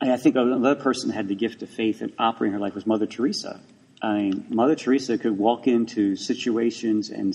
I 0.01 0.17
think 0.19 0.37
another 0.37 0.75
person 0.75 1.11
had 1.11 1.29
the 1.29 1.35
gift 1.35 1.63
of 1.63 1.71
faith 1.71 2.03
and 2.03 2.13
operating 2.19 2.53
her 2.53 2.61
life 2.61 2.75
was 2.75 2.87
Mother 2.87 3.07
Teresa. 3.07 3.61
I 4.03 4.19
mean, 4.19 4.47
Mother 4.51 4.75
Teresa 4.75 5.17
could 5.17 5.39
walk 5.39 5.67
into 5.67 6.15
situations 6.17 7.09
and 7.09 7.35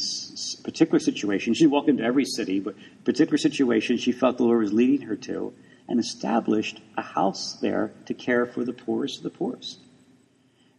particular 0.64 1.00
situations. 1.00 1.58
She'd 1.58 1.68
walk 1.68 1.88
into 1.88 2.04
every 2.04 2.26
city, 2.26 2.60
but 2.60 2.76
particular 3.06 3.38
situations 3.38 4.02
she 4.02 4.12
felt 4.12 4.38
the 4.38 4.44
Lord 4.44 4.62
was 4.62 4.74
leading 4.74 5.08
her 5.08 5.16
to, 5.16 5.52
and 5.90 6.00
established 6.00 6.82
a 6.98 7.02
house 7.02 7.58
there 7.62 7.92
to 8.06 8.14
care 8.14 8.46
for 8.46 8.64
the 8.64 8.74
poorest 8.74 9.18
of 9.18 9.24
the 9.24 9.30
poorest. 9.30 9.80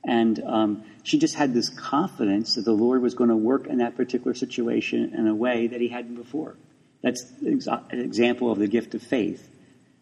And 0.03 0.43
um, 0.47 0.85
she 1.03 1.19
just 1.19 1.35
had 1.35 1.53
this 1.53 1.69
confidence 1.69 2.55
that 2.55 2.65
the 2.65 2.73
Lord 2.73 3.03
was 3.03 3.15
going 3.15 3.29
to 3.29 3.37
work 3.37 3.67
in 3.67 3.79
that 3.79 3.97
particular 3.97 4.35
situation 4.35 5.13
in 5.15 5.27
a 5.27 5.35
way 5.35 5.67
that 5.67 5.81
He 5.81 5.89
hadn't 5.89 6.15
before. 6.15 6.57
That's 7.03 7.23
an 7.43 8.01
example 8.01 8.51
of 8.51 8.59
the 8.59 8.69
gift 8.69 8.95
of 8.95 9.03
faith, 9.03 9.47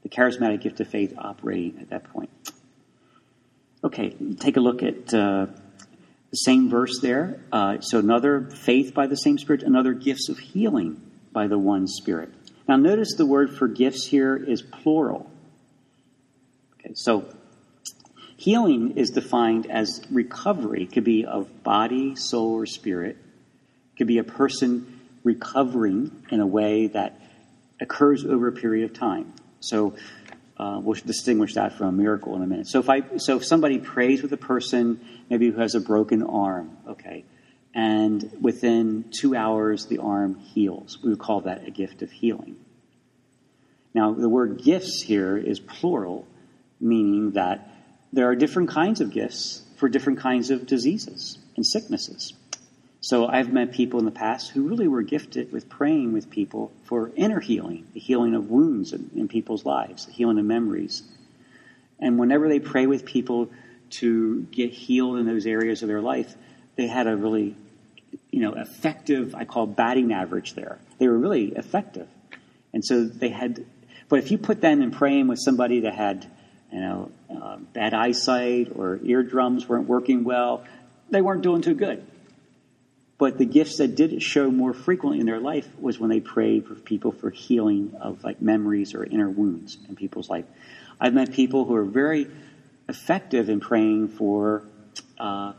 the 0.02 0.08
charismatic 0.08 0.62
gift 0.62 0.78
of 0.80 0.88
faith 0.88 1.14
operating 1.18 1.78
at 1.80 1.90
that 1.90 2.04
point. 2.04 2.30
Okay, 3.82 4.14
take 4.38 4.56
a 4.56 4.60
look 4.60 4.82
at. 4.82 5.12
Uh, 5.12 5.46
the 6.30 6.36
same 6.36 6.68
verse 6.68 7.00
there. 7.00 7.40
Uh, 7.50 7.80
so 7.80 7.98
another 7.98 8.50
faith 8.50 8.92
by 8.94 9.06
the 9.06 9.16
same 9.16 9.38
Spirit, 9.38 9.62
another 9.62 9.94
gifts 9.94 10.28
of 10.28 10.38
healing 10.38 11.00
by 11.32 11.46
the 11.46 11.58
one 11.58 11.86
Spirit. 11.86 12.30
Now 12.68 12.76
notice 12.76 13.14
the 13.14 13.25
word 13.25 13.56
for 13.56 13.66
gifts 13.66 14.06
here 14.06 14.37
is 14.37 14.60
plural. 14.60 15.30
Okay, 16.78 16.92
so 16.94 17.25
healing 18.37 18.98
is 18.98 19.10
defined 19.10 19.70
as 19.70 20.02
recovery. 20.10 20.84
It 20.84 20.92
could 20.92 21.04
be 21.04 21.25
of 21.25 21.64
body, 21.64 22.14
soul, 22.14 22.54
or 22.54 22.66
spirit. 22.66 23.16
It 23.16 23.96
could 23.96 24.06
be 24.06 24.18
a 24.18 24.25
person 24.25 25.00
recovering 25.25 26.25
in 26.30 26.40
a 26.40 26.46
way 26.46 26.88
that 26.88 27.18
occurs 27.80 28.25
over 28.25 28.48
a 28.48 28.52
period 28.52 28.90
of 28.90 28.96
time. 28.96 29.32
So 29.60 29.94
uh, 30.58 30.78
we'll 30.82 31.00
distinguish 31.06 31.54
that 31.54 31.72
from 31.72 31.87
a 31.87 31.92
miracle 31.92 32.37
in 32.37 32.42
a 32.42 32.46
minute. 32.46 32.68
So 32.68 32.80
if 32.80 32.90
I, 32.90 33.16
so 33.16 33.37
if 33.37 33.46
somebody 33.46 33.78
prays 33.78 34.22
with 34.22 34.32
a 34.32 34.38
person, 34.38 35.00
maybe 35.30 35.50
who 35.50 35.60
has 35.60 35.75
a 35.75 35.80
broken 35.80 36.22
arm, 36.22 36.76
okay, 36.87 37.25
and 37.75 38.30
within 38.40 39.04
two 39.10 39.37
hours 39.37 39.87
the 39.87 39.98
arm 39.98 40.37
heals, 40.37 40.98
we 41.02 41.10
would 41.10 41.18
call 41.18 41.42
that 41.42 41.66
a 41.66 41.70
gift 41.70 42.02
of 42.02 42.10
healing. 42.10 42.56
Now, 43.94 44.12
the 44.12 44.28
word 44.28 44.62
gifts 44.62 45.02
here 45.02 45.37
is 45.37 45.60
plural, 45.60 46.26
meaning 46.80 47.32
that 47.32 47.70
there 48.12 48.28
are 48.28 48.37
different 48.37 48.70
kinds 48.70 49.00
of 49.00 49.10
gifts 49.10 49.62
for 49.76 49.88
different 49.88 50.20
kinds 50.20 50.50
of 50.50 50.66
diseases 50.66 51.38
and 51.56 51.64
sicknesses. 51.64 52.32
So 53.00 53.26
I've 53.26 53.52
met 53.52 53.72
people 53.72 54.00
in 54.00 54.04
the 54.04 54.10
past 54.10 54.50
who 54.50 54.68
really 54.68 54.88
were 54.88 55.02
gifted 55.02 55.52
with 55.52 55.68
praying 55.68 56.12
with 56.12 56.30
people 56.30 56.72
for 56.84 57.12
inner 57.14 57.40
healing, 57.40 57.87
the 57.94 58.00
healing 58.00 58.34
of 58.34 58.50
wounds 58.50 58.92
in, 58.92 59.10
in 59.14 59.28
people's 59.28 59.64
lives, 59.64 60.06
the 60.06 60.12
healing 60.12 60.38
of 60.38 60.44
memories. 60.44 61.02
And 62.00 62.18
whenever 62.18 62.48
they 62.48 62.58
pray 62.58 62.87
with 62.87 63.04
people 63.04 63.50
to 63.90 64.42
get 64.50 64.72
healed 64.72 65.18
in 65.18 65.26
those 65.26 65.46
areas 65.46 65.82
of 65.82 65.88
their 65.88 66.00
life, 66.00 66.34
they 66.78 66.87
had 66.87 67.08
a 67.08 67.16
really, 67.16 67.56
you 68.30 68.40
know, 68.40 68.54
effective, 68.54 69.35
I 69.35 69.44
call 69.44 69.66
batting 69.66 70.12
average 70.12 70.54
there. 70.54 70.78
They 70.99 71.08
were 71.08 71.18
really 71.18 71.47
effective. 71.47 72.06
And 72.73 72.85
so 72.85 73.04
they 73.04 73.30
had, 73.30 73.66
but 74.08 74.20
if 74.20 74.30
you 74.30 74.38
put 74.38 74.61
them 74.61 74.80
in 74.80 74.92
praying 74.92 75.26
with 75.26 75.40
somebody 75.40 75.80
that 75.80 75.94
had, 75.94 76.25
you 76.73 76.80
know, 76.80 77.11
uh, 77.28 77.56
bad 77.56 77.94
eyesight 77.94 78.68
or 78.76 79.00
eardrums 79.02 79.68
weren't 79.68 79.88
working 79.88 80.23
well, 80.23 80.64
they 81.11 81.20
weren't 81.20 81.42
doing 81.42 81.62
too 81.62 81.75
good. 81.75 82.06
But 83.18 83.38
the 83.38 83.44
gifts 83.44 83.78
that 83.78 83.97
did 83.97 84.23
show 84.23 84.49
more 84.49 84.73
frequently 84.73 85.18
in 85.18 85.26
their 85.26 85.40
life 85.40 85.68
was 85.80 85.99
when 85.99 86.11
they 86.11 86.20
prayed 86.20 86.68
for 86.68 86.76
people 86.76 87.11
for 87.11 87.30
healing 87.30 87.97
of 88.00 88.23
like 88.23 88.40
memories 88.40 88.94
or 88.94 89.02
inner 89.02 89.28
wounds 89.28 89.78
in 89.88 89.97
people's 89.97 90.30
life. 90.30 90.44
I've 91.00 91.12
met 91.12 91.32
people 91.32 91.64
who 91.64 91.75
are 91.75 91.85
very 91.85 92.28
effective 92.88 93.49
in 93.49 93.58
praying 93.58 94.08
for 94.11 94.62
uh, 95.18 95.54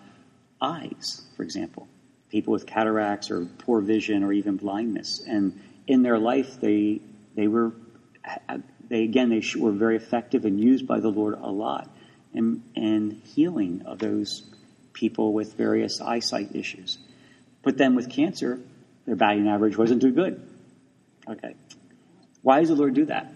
eyes, 0.61 1.21
for 1.35 1.43
example, 1.43 1.87
people 2.29 2.51
with 2.53 2.65
cataracts 2.65 3.31
or 3.31 3.45
poor 3.45 3.81
vision 3.81 4.23
or 4.23 4.33
even 4.33 4.57
blindness, 4.57 5.23
and 5.27 5.59
in 5.87 6.03
their 6.03 6.19
life 6.19 6.59
they 6.59 7.01
they 7.35 7.47
were 7.47 7.73
they 8.89 9.03
again 9.03 9.29
they 9.29 9.43
were 9.57 9.71
very 9.71 9.95
effective 9.95 10.45
and 10.45 10.59
used 10.59 10.87
by 10.87 10.99
the 10.99 11.09
Lord 11.09 11.35
a 11.35 11.49
lot 11.49 11.89
in, 12.33 12.63
in 12.75 13.21
healing 13.23 13.83
of 13.85 13.99
those 13.99 14.43
people 14.93 15.33
with 15.33 15.55
various 15.55 16.01
eyesight 16.01 16.55
issues. 16.55 16.97
But 17.63 17.77
then 17.77 17.95
with 17.95 18.09
cancer, 18.09 18.59
their 19.05 19.15
batting 19.15 19.47
average 19.47 19.77
wasn't 19.77 20.01
too 20.01 20.11
good. 20.11 20.41
Okay. 21.27 21.55
Why 22.41 22.59
does 22.59 22.69
the 22.69 22.75
Lord 22.75 22.93
do 22.93 23.05
that? 23.05 23.31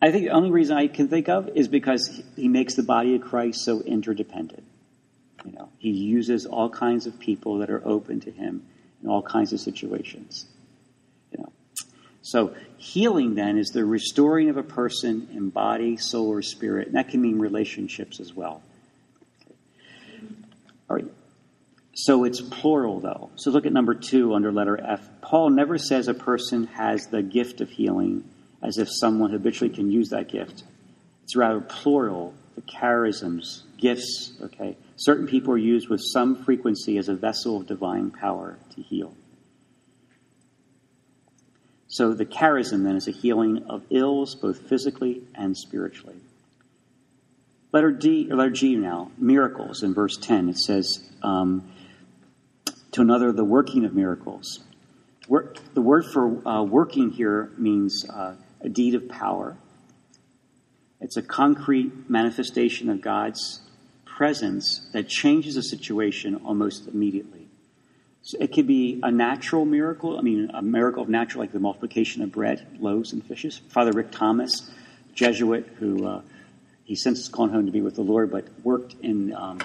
I 0.00 0.10
think 0.10 0.24
the 0.24 0.30
only 0.30 0.50
reason 0.50 0.76
I 0.76 0.88
can 0.88 1.08
think 1.08 1.28
of 1.28 1.48
is 1.54 1.68
because 1.68 2.22
he 2.36 2.48
makes 2.48 2.74
the 2.74 2.82
body 2.82 3.14
of 3.14 3.22
Christ 3.22 3.64
so 3.64 3.80
interdependent. 3.80 4.64
You 5.46 5.52
know, 5.52 5.68
he 5.78 5.90
uses 5.90 6.44
all 6.44 6.68
kinds 6.68 7.06
of 7.06 7.18
people 7.20 7.58
that 7.58 7.70
are 7.70 7.86
open 7.86 8.20
to 8.20 8.30
him 8.30 8.66
in 9.02 9.08
all 9.08 9.22
kinds 9.22 9.52
of 9.52 9.60
situations. 9.60 10.46
You 11.30 11.38
know. 11.38 11.52
So 12.22 12.54
healing 12.76 13.36
then 13.36 13.56
is 13.56 13.68
the 13.68 13.84
restoring 13.84 14.48
of 14.50 14.56
a 14.56 14.62
person 14.62 15.28
in 15.32 15.50
body, 15.50 15.96
soul, 15.96 16.28
or 16.28 16.42
spirit, 16.42 16.88
and 16.88 16.96
that 16.96 17.08
can 17.08 17.22
mean 17.22 17.38
relationships 17.38 18.18
as 18.18 18.34
well. 18.34 18.62
All 20.90 20.96
right. 20.96 21.06
So 21.94 22.24
it's 22.24 22.40
plural, 22.40 23.00
though. 23.00 23.30
So 23.36 23.50
look 23.50 23.64
at 23.64 23.72
number 23.72 23.94
two 23.94 24.34
under 24.34 24.52
letter 24.52 24.78
F. 24.78 25.08
Paul 25.22 25.50
never 25.50 25.78
says 25.78 26.08
a 26.08 26.14
person 26.14 26.66
has 26.68 27.06
the 27.06 27.22
gift 27.22 27.60
of 27.60 27.70
healing 27.70 28.24
as 28.62 28.78
if 28.78 28.88
someone 28.90 29.30
habitually 29.30 29.74
can 29.74 29.90
use 29.90 30.10
that 30.10 30.28
gift. 30.28 30.64
It's 31.24 31.36
rather 31.36 31.60
plural, 31.60 32.34
the 32.56 32.62
charisms, 32.62 33.62
gifts, 33.78 34.32
okay? 34.42 34.76
Certain 34.96 35.26
people 35.26 35.52
are 35.52 35.58
used 35.58 35.88
with 35.88 36.00
some 36.02 36.42
frequency 36.44 36.98
as 36.98 37.08
a 37.08 37.14
vessel 37.14 37.60
of 37.60 37.66
divine 37.66 38.10
power 38.10 38.58
to 38.74 38.82
heal. 38.82 39.14
So 41.88 42.12
the 42.14 42.26
charism 42.26 42.82
then 42.82 42.96
is 42.96 43.06
a 43.06 43.12
healing 43.12 43.64
of 43.68 43.84
ills, 43.90 44.34
both 44.34 44.68
physically 44.68 45.22
and 45.34 45.56
spiritually. 45.56 46.16
Letter 47.72 47.92
D, 47.92 48.26
letter 48.30 48.50
G 48.50 48.74
now, 48.74 49.12
miracles 49.18 49.82
in 49.82 49.94
verse 49.94 50.16
10. 50.16 50.48
It 50.48 50.58
says, 50.58 51.08
um, 51.22 51.70
to 52.92 53.02
another 53.02 53.32
the 53.32 53.44
working 53.44 53.84
of 53.84 53.94
miracles. 53.94 54.60
Work, 55.28 55.58
the 55.74 55.82
word 55.82 56.06
for 56.06 56.48
uh, 56.48 56.62
working 56.62 57.10
here 57.10 57.50
means 57.58 58.08
uh, 58.08 58.36
a 58.62 58.68
deed 58.70 58.94
of 58.94 59.08
power. 59.08 59.56
It's 61.00 61.16
a 61.16 61.22
concrete 61.22 62.08
manifestation 62.08 62.88
of 62.90 63.00
God's 63.00 63.60
presence 64.04 64.88
that 64.92 65.08
changes 65.08 65.56
a 65.56 65.62
situation 65.62 66.36
almost 66.44 66.88
immediately. 66.88 67.48
So 68.22 68.38
it 68.40 68.52
could 68.52 68.66
be 68.66 68.98
a 69.02 69.10
natural 69.10 69.64
miracle, 69.64 70.18
I 70.18 70.22
mean, 70.22 70.50
a 70.52 70.62
miracle 70.62 71.02
of 71.02 71.08
natural, 71.08 71.42
like 71.42 71.52
the 71.52 71.60
multiplication 71.60 72.22
of 72.22 72.32
bread, 72.32 72.66
loaves, 72.80 73.12
and 73.12 73.24
fishes. 73.24 73.60
Father 73.68 73.92
Rick 73.92 74.10
Thomas, 74.10 74.68
Jesuit, 75.14 75.66
who 75.78 76.06
uh, 76.06 76.22
he 76.84 76.96
since 76.96 77.18
has 77.18 77.28
gone 77.28 77.50
home 77.50 77.66
to 77.66 77.72
be 77.72 77.82
with 77.82 77.94
the 77.94 78.02
Lord, 78.02 78.32
but 78.32 78.46
worked 78.64 78.94
in 79.02 79.32
um, 79.34 79.60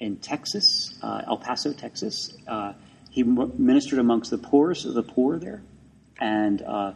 in 0.00 0.16
Texas, 0.16 0.98
uh, 1.02 1.22
El 1.26 1.38
Paso, 1.38 1.72
Texas. 1.72 2.36
Uh, 2.46 2.72
he 3.10 3.22
ministered 3.22 3.98
amongst 3.98 4.30
the 4.30 4.38
poorest 4.38 4.84
of 4.84 4.94
the 4.94 5.02
poor 5.02 5.38
there. 5.38 5.62
And 6.20 6.62
uh, 6.62 6.92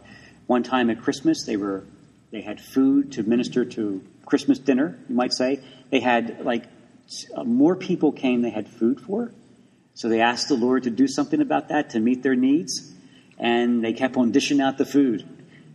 one 0.47 0.63
time 0.63 0.89
at 0.89 1.01
Christmas, 1.01 1.43
they 1.45 1.57
were 1.57 1.85
they 2.33 2.41
had 2.41 2.59
food 2.59 3.11
to 3.11 3.21
minister 3.21 3.63
to 3.63 4.03
Christmas 4.25 4.57
dinner. 4.57 4.97
You 5.07 5.15
might 5.15 5.33
say 5.33 5.59
they 5.91 5.99
had 5.99 6.43
like 6.43 6.63
uh, 7.35 7.43
more 7.43 7.75
people 7.75 8.11
came. 8.11 8.41
They 8.41 8.49
had 8.49 8.67
food 8.67 8.99
for, 8.99 9.31
so 9.93 10.09
they 10.09 10.19
asked 10.19 10.47
the 10.47 10.55
Lord 10.55 10.83
to 10.83 10.89
do 10.89 11.07
something 11.07 11.41
about 11.41 11.69
that 11.69 11.91
to 11.91 11.99
meet 11.99 12.23
their 12.23 12.35
needs, 12.35 12.91
and 13.37 13.83
they 13.83 13.93
kept 13.93 14.17
on 14.17 14.31
dishing 14.31 14.61
out 14.61 14.79
the 14.79 14.85
food. 14.85 15.23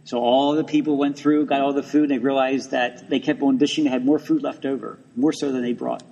So 0.03 0.19
all 0.19 0.55
the 0.57 0.65
people 0.65 0.97
went 0.97 1.17
through, 1.17 1.47
got 1.47 1.61
all 1.61 1.73
the 1.73 1.83
food, 1.83 2.11
and 2.11 2.11
they 2.11 2.19
realized 2.19 2.73
that 2.73 3.09
they 3.09 3.21
kept 3.21 3.41
on 3.41 3.59
dishing, 3.59 3.85
they 3.85 3.91
had 3.91 4.05
more 4.05 4.19
food 4.19 4.43
left 4.43 4.67
over, 4.67 4.99
more 5.15 5.33
so 5.33 5.53
than 5.53 5.63
they 5.63 5.75
brought. 5.75 6.03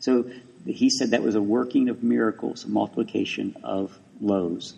So 0.00 0.28
he 0.66 0.90
said 0.90 1.12
that 1.12 1.22
was 1.22 1.36
a 1.36 1.42
working 1.42 1.90
of 1.90 2.02
miracles, 2.02 2.64
a 2.64 2.68
multiplication 2.68 3.56
of 3.62 3.96
loaves. 4.20 4.74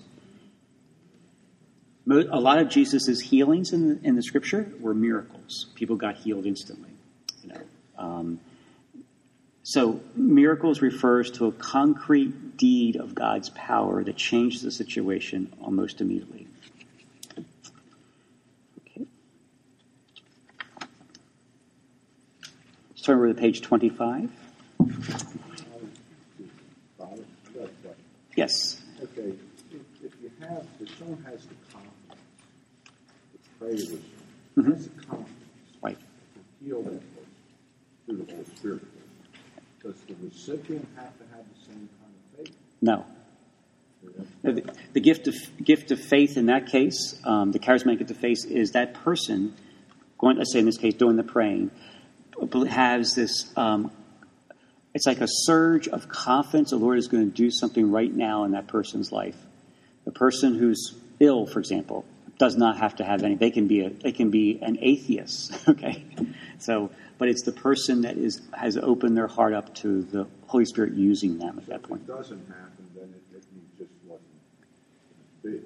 A 2.10 2.40
lot 2.40 2.58
of 2.58 2.70
Jesus' 2.70 3.20
healings 3.20 3.72
in 3.72 3.88
the, 3.88 4.06
in 4.06 4.16
the 4.16 4.22
scripture 4.22 4.72
were 4.80 4.94
miracles. 4.94 5.66
People 5.74 5.96
got 5.96 6.16
healed 6.16 6.46
instantly. 6.46 6.90
You 7.42 7.50
know, 7.50 7.60
um, 7.98 8.40
so 9.62 10.00
miracles 10.14 10.80
refers 10.80 11.30
to 11.32 11.46
a 11.46 11.52
concrete 11.52 12.56
deed 12.56 12.96
of 12.96 13.14
God's 13.14 13.50
power 13.50 14.02
that 14.02 14.16
changes 14.16 14.62
the 14.62 14.70
situation 14.70 15.52
almost 15.60 16.00
immediately. 16.00 16.46
Okay. 18.86 19.06
Let's 22.88 23.02
turn 23.02 23.16
over 23.16 23.28
to 23.28 23.34
page 23.34 23.60
25. 23.60 24.30
Yes. 28.34 28.80
Okay. 29.02 29.34
If, 29.72 29.80
if 30.02 30.12
you 30.22 30.30
have, 30.40 30.64
if 30.80 30.96
someone 30.96 31.22
has 31.24 31.44
the 31.44 31.54
confidence 31.72 31.97
to 33.58 33.64
pray 33.64 33.72
with 33.72 33.90
you, 33.90 34.02
mm-hmm. 34.56 34.70
the 34.70 35.06
confidence 35.06 35.30
right. 35.82 35.98
to 35.98 36.64
heal 36.64 36.82
that 36.82 37.00
person 37.14 37.26
through 38.06 38.16
the 38.16 38.32
Holy 38.32 38.44
Spirit, 38.56 38.82
does 39.82 39.94
the 40.06 40.14
recipient 40.22 40.88
have 40.96 41.16
to 41.18 41.24
have 41.34 41.44
the 41.44 41.64
same 41.66 41.88
kind 42.00 42.12
of 42.38 42.46
faith? 42.46 42.56
No. 42.80 43.04
The, 44.42 44.72
the, 44.92 45.00
gift 45.00 45.26
of 45.26 45.34
gift 45.62 45.90
of 45.90 46.00
faith 46.00 46.36
in 46.36 46.46
that 46.46 46.66
case, 46.66 47.20
um, 47.24 47.50
the 47.50 47.58
charismatic 47.58 47.98
gift 47.98 48.10
of 48.12 48.16
faith 48.16 48.46
is 48.48 48.72
that 48.72 48.94
person 48.94 49.56
going. 50.18 50.38
Let's 50.38 50.52
say 50.52 50.60
in 50.60 50.66
this 50.66 50.78
case, 50.78 50.94
doing 50.94 51.16
the 51.16 51.24
praying, 51.24 51.72
has 52.68 53.14
this 53.14 53.52
um, 53.56 53.90
it's 54.94 55.06
like 55.06 55.20
a 55.20 55.28
surge 55.28 55.88
of 55.88 56.08
confidence 56.08 56.70
the 56.70 56.76
Lord 56.76 56.98
is 56.98 57.08
going 57.08 57.30
to 57.30 57.36
do 57.36 57.50
something 57.50 57.90
right 57.90 58.12
now 58.12 58.44
in 58.44 58.52
that 58.52 58.68
person's 58.68 59.12
life. 59.12 59.36
The 60.04 60.12
person 60.12 60.54
who's 60.54 60.94
ill, 61.20 61.46
for 61.46 61.58
example, 61.58 62.04
does 62.38 62.56
not 62.56 62.78
have 62.78 62.96
to 62.96 63.04
have 63.04 63.22
any. 63.22 63.34
They 63.34 63.50
can 63.50 63.66
be 63.66 63.80
a, 63.80 63.90
they 63.90 64.12
can 64.12 64.30
be 64.30 64.58
an 64.62 64.78
atheist. 64.80 65.52
Okay, 65.68 66.04
so 66.58 66.90
but 67.18 67.28
it's 67.28 67.42
the 67.42 67.52
person 67.52 68.02
that 68.02 68.16
is 68.16 68.40
has 68.52 68.76
opened 68.76 69.16
their 69.16 69.26
heart 69.26 69.52
up 69.52 69.74
to 69.76 70.02
the 70.02 70.26
Holy 70.46 70.64
Spirit 70.64 70.94
using 70.94 71.38
them 71.38 71.58
at 71.58 71.66
that 71.66 71.82
point. 71.82 72.02
If 72.04 72.08
it 72.08 72.12
doesn't 72.12 72.48
happen, 72.48 72.90
then 72.94 73.14
it, 73.14 73.36
it 73.36 73.78
just 73.78 73.90
wasn't 74.06 74.24
big. 75.42 75.62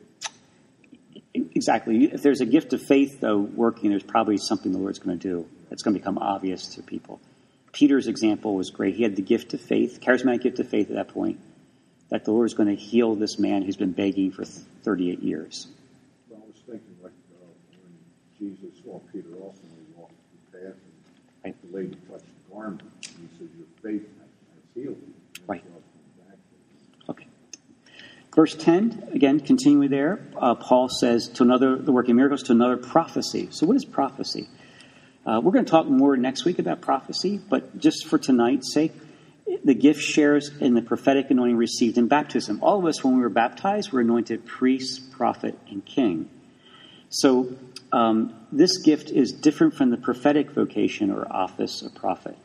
Exactly. 1.34 2.04
If 2.04 2.22
there's 2.22 2.40
a 2.40 2.46
gift 2.46 2.72
of 2.72 2.82
faith, 2.82 3.20
though, 3.20 3.38
working, 3.38 3.90
there's 3.90 4.02
probably 4.02 4.36
something 4.36 4.72
the 4.72 4.78
Lord's 4.78 4.98
going 4.98 5.18
to 5.18 5.28
do 5.28 5.48
that's 5.70 5.82
going 5.82 5.94
to 5.94 6.00
become 6.00 6.18
obvious 6.18 6.74
to 6.74 6.82
people. 6.82 7.20
Peter's 7.72 8.06
example 8.06 8.54
was 8.54 8.70
great. 8.70 8.96
He 8.96 9.02
had 9.02 9.16
the 9.16 9.22
gift 9.22 9.54
of 9.54 9.60
faith, 9.60 10.00
charismatic 10.00 10.42
gift 10.42 10.60
of 10.60 10.68
faith 10.68 10.90
at 10.90 10.96
that 10.96 11.08
point, 11.08 11.40
that 12.10 12.26
the 12.26 12.30
Lord 12.30 12.46
is 12.46 12.54
going 12.54 12.68
to 12.68 12.80
heal 12.80 13.14
this 13.14 13.38
man 13.38 13.62
who's 13.62 13.78
been 13.78 13.92
begging 13.92 14.30
for 14.30 14.44
38 14.44 15.22
years. 15.22 15.68
Well, 16.28 16.42
I 16.44 16.46
was 16.46 16.56
thinking 16.68 16.96
like 17.02 17.12
uh, 17.32 17.46
when 17.82 17.92
Jesus 18.42 18.82
saw 18.84 18.99
Peter 19.12 19.28
also 19.40 19.61
when 19.62 19.87
he 19.87 19.94
walked 19.96 20.14
through 20.50 20.61
the 20.61 20.66
path 20.66 20.76
and 21.44 21.54
right. 21.54 21.70
the 21.70 21.76
lady 21.76 21.96
touched 22.11 22.25
the 22.25 22.54
garment, 22.54 22.82
and 22.82 23.28
he 23.30 23.38
said, 23.38 23.49
Your 23.56 23.66
faith 23.80 24.08
has 24.18 24.64
healed 24.75 24.96
you. 25.00 25.14
Right. 25.46 25.62
Okay. 27.08 27.26
Verse 28.34 28.56
10, 28.56 29.11
again, 29.12 29.38
continuing 29.38 29.90
there, 29.90 30.26
uh, 30.37 30.56
Paul 30.56 30.88
says 30.88 31.28
to 31.34 31.44
another, 31.44 31.76
the 31.76 31.92
working 31.92 32.16
miracles, 32.16 32.42
to 32.44 32.52
another 32.52 32.76
prophecy. 32.76 33.46
So, 33.52 33.64
what 33.64 33.76
is 33.76 33.84
prophecy? 33.84 34.49
Uh, 35.25 35.40
we're 35.40 35.52
going 35.52 35.64
to 35.64 35.70
talk 35.70 35.87
more 35.87 36.16
next 36.16 36.44
week 36.44 36.58
about 36.58 36.80
prophecy, 36.80 37.38
but 37.48 37.78
just 37.78 38.09
for 38.09 38.18
tonight's 38.18 38.72
sake, 38.74 38.92
the 39.64 39.74
gift 39.74 40.02
shares 40.02 40.50
in 40.59 40.74
the 40.74 40.83
prophetic 40.83 41.31
anointing 41.31 41.57
received 41.57 41.96
in 41.96 42.09
baptism. 42.09 42.59
All 42.61 42.81
of 42.81 42.87
us, 42.87 43.05
when 43.05 43.14
we 43.14 43.22
were 43.22 43.28
baptized, 43.28 43.92
were 43.92 44.00
anointed 44.00 44.46
priest, 44.46 45.12
prophet, 45.12 45.57
and 45.70 45.85
king. 45.85 46.28
So 47.12 47.55
um, 47.92 48.35
this 48.51 48.79
gift 48.79 49.11
is 49.11 49.33
different 49.33 49.75
from 49.75 49.90
the 49.90 49.98
prophetic 49.98 50.51
vocation 50.51 51.11
or 51.11 51.31
office 51.31 51.83
of 51.83 51.94
prophet. 51.94 52.37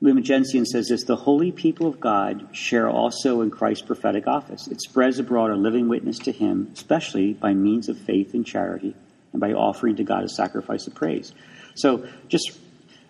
Lumen 0.00 0.22
Gentium 0.22 0.64
says 0.64 0.88
this 0.88 1.04
the 1.04 1.16
holy 1.16 1.52
people 1.52 1.86
of 1.86 2.00
God 2.00 2.48
share 2.52 2.88
also 2.88 3.42
in 3.42 3.50
Christ's 3.50 3.84
prophetic 3.84 4.26
office. 4.26 4.66
It 4.66 4.80
spreads 4.80 5.18
abroad 5.18 5.50
a 5.50 5.56
living 5.56 5.88
witness 5.88 6.18
to 6.20 6.32
him, 6.32 6.70
especially 6.72 7.34
by 7.34 7.52
means 7.52 7.88
of 7.88 7.98
faith 7.98 8.32
and 8.32 8.46
charity, 8.46 8.94
and 9.32 9.40
by 9.40 9.52
offering 9.52 9.96
to 9.96 10.04
God 10.04 10.24
a 10.24 10.28
sacrifice 10.28 10.86
of 10.86 10.94
praise. 10.94 11.34
So, 11.74 12.08
just 12.28 12.58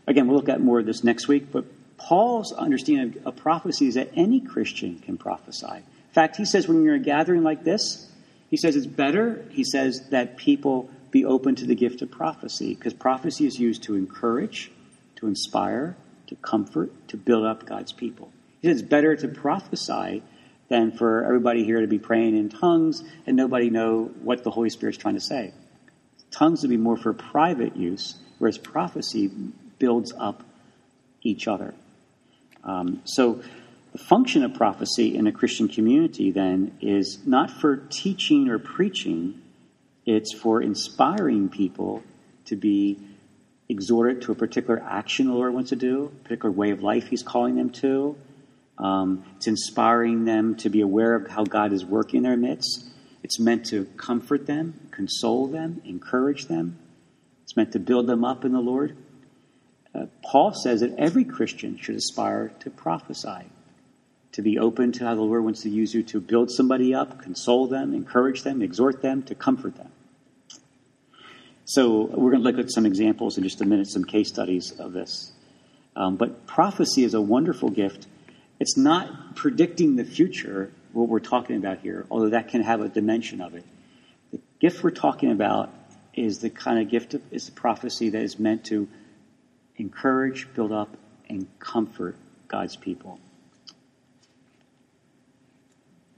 again, 0.09 0.27
we'll 0.27 0.37
look 0.37 0.49
at 0.49 0.61
more 0.61 0.81
of 0.81 0.87
this 0.87 1.05
next 1.05 1.29
week, 1.29 1.53
but 1.53 1.65
Paul's 1.97 2.53
understanding 2.53 3.23
of 3.25 3.37
prophecy 3.37 3.87
is 3.87 3.95
that 3.95 4.11
any 4.17 4.41
Christian 4.41 4.99
can 4.99 5.17
prophesy. 5.17 5.67
In 5.77 6.15
fact, 6.15 6.37
he 6.37 6.45
says 6.45 6.67
when 6.67 6.83
you're 6.83 6.95
in 6.97 7.03
a 7.03 7.05
gathering 7.05 7.45
like 7.45 7.63
this, 7.63 8.11
he 8.51 8.57
says 8.57 8.77
it's 8.77 8.87
better, 8.87 9.45
he 9.51 9.65
says, 9.65 10.09
that 10.11 10.37
people 10.37 10.91
be 11.11 11.25
open 11.25 11.55
to 11.57 11.67
the 11.67 11.75
gift 11.75 12.03
of 12.03 12.11
prophecy, 12.11 12.75
because 12.75 12.95
prophecy 12.95 13.47
is 13.47 13.59
used 13.59 13.83
to 13.85 13.95
encourage, 13.95 14.71
to 15.17 15.27
inspire, 15.27 15.97
to 16.27 16.37
comfort, 16.37 16.93
to 17.09 17.17
build 17.17 17.45
up 17.45 17.67
God's 17.67 17.93
people. 17.93 18.31
He 18.61 18.69
says 18.69 18.81
it's 18.81 18.89
better 18.89 19.17
to 19.17 19.29
prophesy 19.29 20.23
than 20.69 20.93
for 20.93 21.25
everybody 21.25 21.65
here 21.65 21.81
to 21.81 21.87
be 21.87 21.99
praying 21.99 22.37
in 22.37 22.49
tongues 22.49 23.03
and 23.27 23.37
nobody 23.37 23.71
know 23.71 24.11
what 24.23 24.45
the 24.45 24.51
Holy 24.51 24.71
Spirit's 24.71 24.99
trying 24.99 25.15
to 25.15 25.21
say. 25.21 25.53
Tongues 26.31 26.63
would 26.63 26.71
be 26.71 26.77
more 26.77 26.97
for 26.97 27.13
private 27.15 27.77
use, 27.77 28.17
whereas 28.39 28.59
prophecy 28.59 29.31
builds 29.79 30.13
up 30.19 30.43
each 31.23 31.49
other. 31.49 31.75
Um, 32.65 33.01
so, 33.05 33.41
the 33.99 34.05
function 34.05 34.45
of 34.45 34.55
prophecy 34.55 35.17
in 35.17 35.27
a 35.27 35.33
Christian 35.33 35.67
community 35.67 36.31
then 36.31 36.79
is 36.81 37.19
not 37.27 37.51
for 37.51 37.77
teaching 37.77 38.49
or 38.49 38.59
preaching, 38.59 39.43
it's 40.07 40.33
for 40.33 40.63
inspiring 40.63 41.49
people 41.49 42.03
to 42.47 42.55
be 42.55 42.99
exhorted 43.69 44.23
to 44.23 44.33
a 44.33 44.35
particular 44.35 44.81
action 44.89 45.27
the 45.27 45.35
Lord 45.35 45.53
wants 45.53 45.71
to 45.71 45.77
do, 45.77 46.13
a 46.21 46.23
particular 46.23 46.53
way 46.53 46.71
of 46.71 46.83
life 46.83 47.09
He's 47.09 47.23
calling 47.23 47.57
them 47.57 47.71
to. 47.71 48.17
Um, 48.79 49.25
it's 49.37 49.49
inspiring 49.49 50.25
them 50.25 50.55
to 50.57 50.71
be 50.71 50.81
aware 50.81 51.15
of 51.15 51.29
how 51.29 51.43
God 51.45 51.73
is 51.73 51.85
working 51.85 52.19
in 52.19 52.23
their 52.23 52.37
midst. 52.37 52.85
It's 53.25 53.41
meant 53.41 53.67
to 53.67 53.85
comfort 53.97 54.47
them, 54.47 54.89
console 54.93 55.49
them, 55.49 55.83
encourage 55.85 56.47
them. 56.47 56.79
It's 57.43 57.57
meant 57.57 57.73
to 57.73 57.81
build 57.81 58.07
them 58.07 58.25
up 58.25 58.45
in 58.45 58.53
the 58.53 58.61
Lord. 58.61 58.97
Uh, 59.93 60.07
Paul 60.23 60.55
says 60.55 60.81
that 60.81 60.95
every 60.99 61.25
Christian 61.25 61.77
should 61.79 61.97
aspire 61.97 62.53
to 62.61 62.71
prophesy, 62.71 63.47
to 64.39 64.43
be 64.43 64.57
open 64.57 64.93
to 64.93 65.05
how 65.05 65.17
the 65.17 65.21
Lord 65.21 65.43
wants 65.43 65.63
to 65.63 65.69
use 65.69 65.93
you 65.93 66.05
to 66.05 66.21
build 66.21 66.49
somebody 66.49 66.95
up, 66.95 67.21
console 67.21 67.67
them, 67.67 67.93
encourage 67.93 68.45
them, 68.45 68.63
exhort 68.63 69.03
them, 69.03 69.25
to 69.25 69.35
comfort 69.35 69.75
them. 69.77 69.91
So 71.65 72.03
we're 72.05 72.31
going 72.31 72.45
to 72.45 72.49
look 72.49 72.57
at 72.65 72.71
some 72.71 72.87
examples 72.87 73.37
in 73.37 73.43
just 73.43 73.61
a 73.63 73.65
minute, 73.65 73.89
some 73.89 74.05
case 74.05 74.29
studies 74.29 74.79
of 74.79 74.93
this. 74.93 75.33
Um, 75.97 76.15
but 76.15 76.47
prophecy 76.47 77.03
is 77.03 77.15
a 77.15 77.21
wonderful 77.21 77.69
gift. 77.69 78.07
It's 78.61 78.77
not 78.77 79.35
predicting 79.35 79.97
the 79.97 80.05
future, 80.05 80.71
what 80.93 81.09
we're 81.09 81.19
talking 81.19 81.57
about 81.57 81.81
here, 81.81 82.07
although 82.09 82.29
that 82.29 82.47
can 82.47 82.63
have 82.63 82.81
a 82.81 82.89
dimension 82.89 83.41
of 83.41 83.57
it. 83.57 83.65
The 84.31 84.39
gift 84.61 84.85
we're 84.85 84.91
talking 84.91 85.33
about 85.33 85.75
is 86.15 86.39
the 86.39 86.51
kind 86.51 86.79
of 86.79 86.89
gift 86.89 87.15
of, 87.15 87.23
is 87.33 87.47
the 87.47 87.53
prophecy 87.53 88.11
that 88.11 88.23
is 88.23 88.39
meant 88.39 88.67
to 88.67 88.87
encourage, 89.79 90.47
build 90.55 90.71
up, 90.71 90.97
and 91.29 91.49
comfort 91.59 92.15
God's 92.47 92.77
people. 92.77 93.19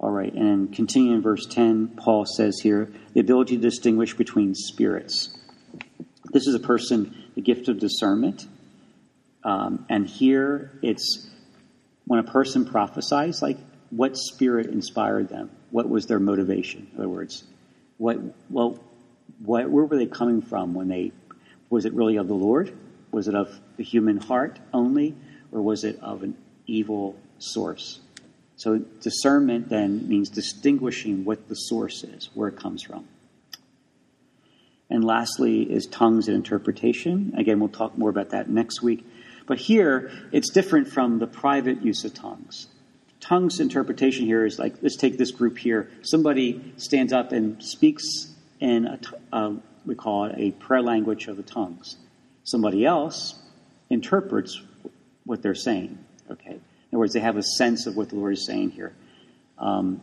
All 0.03 0.11
right, 0.11 0.33
and 0.33 0.75
continuing 0.75 1.17
in 1.17 1.23
verse 1.23 1.45
10, 1.45 1.89
Paul 1.89 2.25
says 2.25 2.59
here 2.59 2.91
the 3.13 3.21
ability 3.21 3.57
to 3.57 3.63
distinguish 3.63 4.15
between 4.15 4.55
spirits. 4.55 5.29
This 6.33 6.47
is 6.47 6.55
a 6.55 6.59
person, 6.59 7.25
the 7.35 7.43
gift 7.43 7.69
of 7.69 7.79
discernment. 7.79 8.47
Um, 9.45 9.85
and 9.91 10.07
here 10.09 10.79
it's 10.83 11.29
when 12.07 12.19
a 12.19 12.23
person 12.23 12.65
prophesies, 12.65 13.43
like 13.43 13.59
what 13.91 14.17
spirit 14.17 14.69
inspired 14.69 15.29
them? 15.29 15.51
What 15.71 15.87
was 15.87 16.07
their 16.07 16.19
motivation? 16.19 16.89
In 16.93 16.99
other 16.99 17.09
words, 17.11 17.45
what, 17.99 18.19
well, 18.49 18.83
what, 19.45 19.69
where 19.69 19.85
were 19.85 19.99
they 19.99 20.07
coming 20.07 20.41
from 20.41 20.73
when 20.73 20.89
they, 20.89 21.13
was 21.69 21.85
it 21.85 21.93
really 21.93 22.17
of 22.17 22.27
the 22.27 22.35
Lord? 22.35 22.75
Was 23.11 23.29
it 23.29 23.35
of 23.35 23.51
the 23.77 23.85
human 23.85 24.17
heart 24.17 24.59
only? 24.73 25.15
Or 25.53 25.61
was 25.61 25.85
it 25.85 25.99
of 26.01 26.23
an 26.23 26.39
evil 26.67 27.17
source? 27.39 28.01
So 28.61 28.77
discernment 28.77 29.71
then 29.71 30.07
means 30.07 30.29
distinguishing 30.29 31.25
what 31.25 31.49
the 31.49 31.55
source 31.55 32.05
is, 32.05 32.29
where 32.35 32.49
it 32.49 32.59
comes 32.59 32.83
from. 32.83 33.09
And 34.91 35.03
lastly 35.03 35.63
is 35.63 35.87
tongues 35.87 36.29
and 36.29 36.37
interpretation. 36.37 37.33
Again, 37.39 37.59
we'll 37.59 37.71
talk 37.71 37.97
more 37.97 38.11
about 38.11 38.31
that 38.31 38.51
next 38.51 38.83
week. 38.83 39.07
But 39.47 39.57
here, 39.57 40.13
it's 40.31 40.51
different 40.51 40.89
from 40.89 41.21
the 41.21 41.27
private 41.27 41.81
use 41.81 42.05
of 42.05 42.13
tongues. 42.13 42.67
Tongues 43.19 43.61
interpretation 43.61 44.27
here 44.27 44.45
is 44.45 44.59
like, 44.59 44.75
let's 44.83 44.97
take 44.97 45.17
this 45.17 45.31
group 45.31 45.57
here. 45.57 45.89
Somebody 46.03 46.75
stands 46.77 47.15
up 47.15 47.33
and 47.33 47.65
speaks 47.65 48.31
in 48.61 48.85
a, 48.85 49.01
a 49.33 49.57
we 49.87 49.95
call 49.95 50.27
it 50.27 50.35
a 50.37 50.51
prayer 50.51 50.83
language 50.83 51.29
of 51.29 51.39
the 51.39 51.43
tongues. 51.43 51.97
Somebody 52.45 52.85
else 52.85 53.41
interprets 53.89 54.61
what 55.25 55.41
they're 55.41 55.55
saying. 55.55 55.99
Okay. 56.31 56.61
In 56.91 56.97
other 56.97 57.01
words, 57.01 57.13
they 57.13 57.21
have 57.21 57.37
a 57.37 57.43
sense 57.43 57.87
of 57.87 57.97
what 57.97 58.09
the 58.09 58.17
Lord 58.17 58.33
is 58.33 58.45
saying 58.45 58.71
here. 58.71 58.95
Um, 59.59 60.01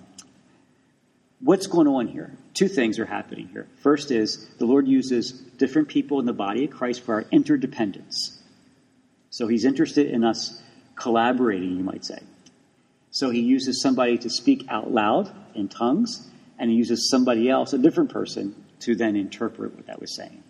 what's 1.39 1.67
going 1.67 1.87
on 1.87 2.07
here? 2.07 2.31
Two 2.53 2.67
things 2.67 2.99
are 2.99 3.05
happening 3.05 3.49
here. 3.49 3.67
First 3.81 4.11
is 4.11 4.47
the 4.57 4.65
Lord 4.65 4.87
uses 4.87 5.31
different 5.31 5.89
people 5.89 6.19
in 6.19 6.25
the 6.25 6.33
body 6.33 6.65
of 6.65 6.71
Christ 6.71 7.03
for 7.03 7.15
our 7.15 7.25
interdependence. 7.31 8.41
So 9.29 9.47
He's 9.47 9.65
interested 9.65 10.07
in 10.07 10.23
us 10.23 10.61
collaborating, 10.95 11.77
you 11.77 11.83
might 11.83 12.05
say. 12.05 12.19
So 13.11 13.29
He 13.29 13.41
uses 13.41 13.81
somebody 13.81 14.17
to 14.19 14.29
speak 14.29 14.65
out 14.69 14.91
loud 14.91 15.29
in 15.55 15.67
tongues, 15.67 16.27
and 16.57 16.69
He 16.69 16.77
uses 16.77 17.09
somebody 17.09 17.49
else, 17.49 17.73
a 17.73 17.77
different 17.77 18.11
person, 18.11 18.55
to 18.81 18.95
then 18.95 19.15
interpret 19.15 19.75
what 19.75 19.87
that 19.87 19.99
was 19.99 20.15
saying. 20.15 20.43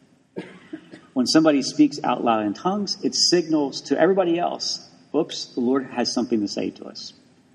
When 1.14 1.26
somebody 1.26 1.64
speaks 1.64 2.00
out 2.04 2.24
loud 2.24 2.46
in 2.46 2.54
tongues, 2.54 2.98
it 3.04 3.16
signals 3.16 3.82
to 3.82 4.00
everybody 4.00 4.38
else, 4.38 4.87
oops, 5.18 5.46
the 5.48 5.62
Lord 5.62 5.86
has 5.86 6.14
something 6.14 6.42
to 6.42 6.48
say 6.48 6.70
to 6.72 6.86
us. 6.86 7.14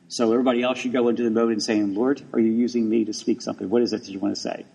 So 0.09 0.31
everybody 0.31 0.63
else 0.63 0.79
should 0.79 0.93
go 0.93 1.09
into 1.09 1.23
the 1.23 1.31
mode 1.31 1.53
and 1.53 1.63
saying, 1.63 1.95
Lord, 1.95 2.23
are 2.33 2.39
you 2.39 2.53
using 2.53 2.89
me 2.89 3.07
to 3.07 3.15
speak 3.15 3.41
something? 3.41 3.71
What 3.71 3.83
is 3.83 3.93
it 3.93 4.05
that 4.05 4.11
you 4.11 4.19
want 4.19 4.35
to 4.35 4.41
say? 4.41 4.67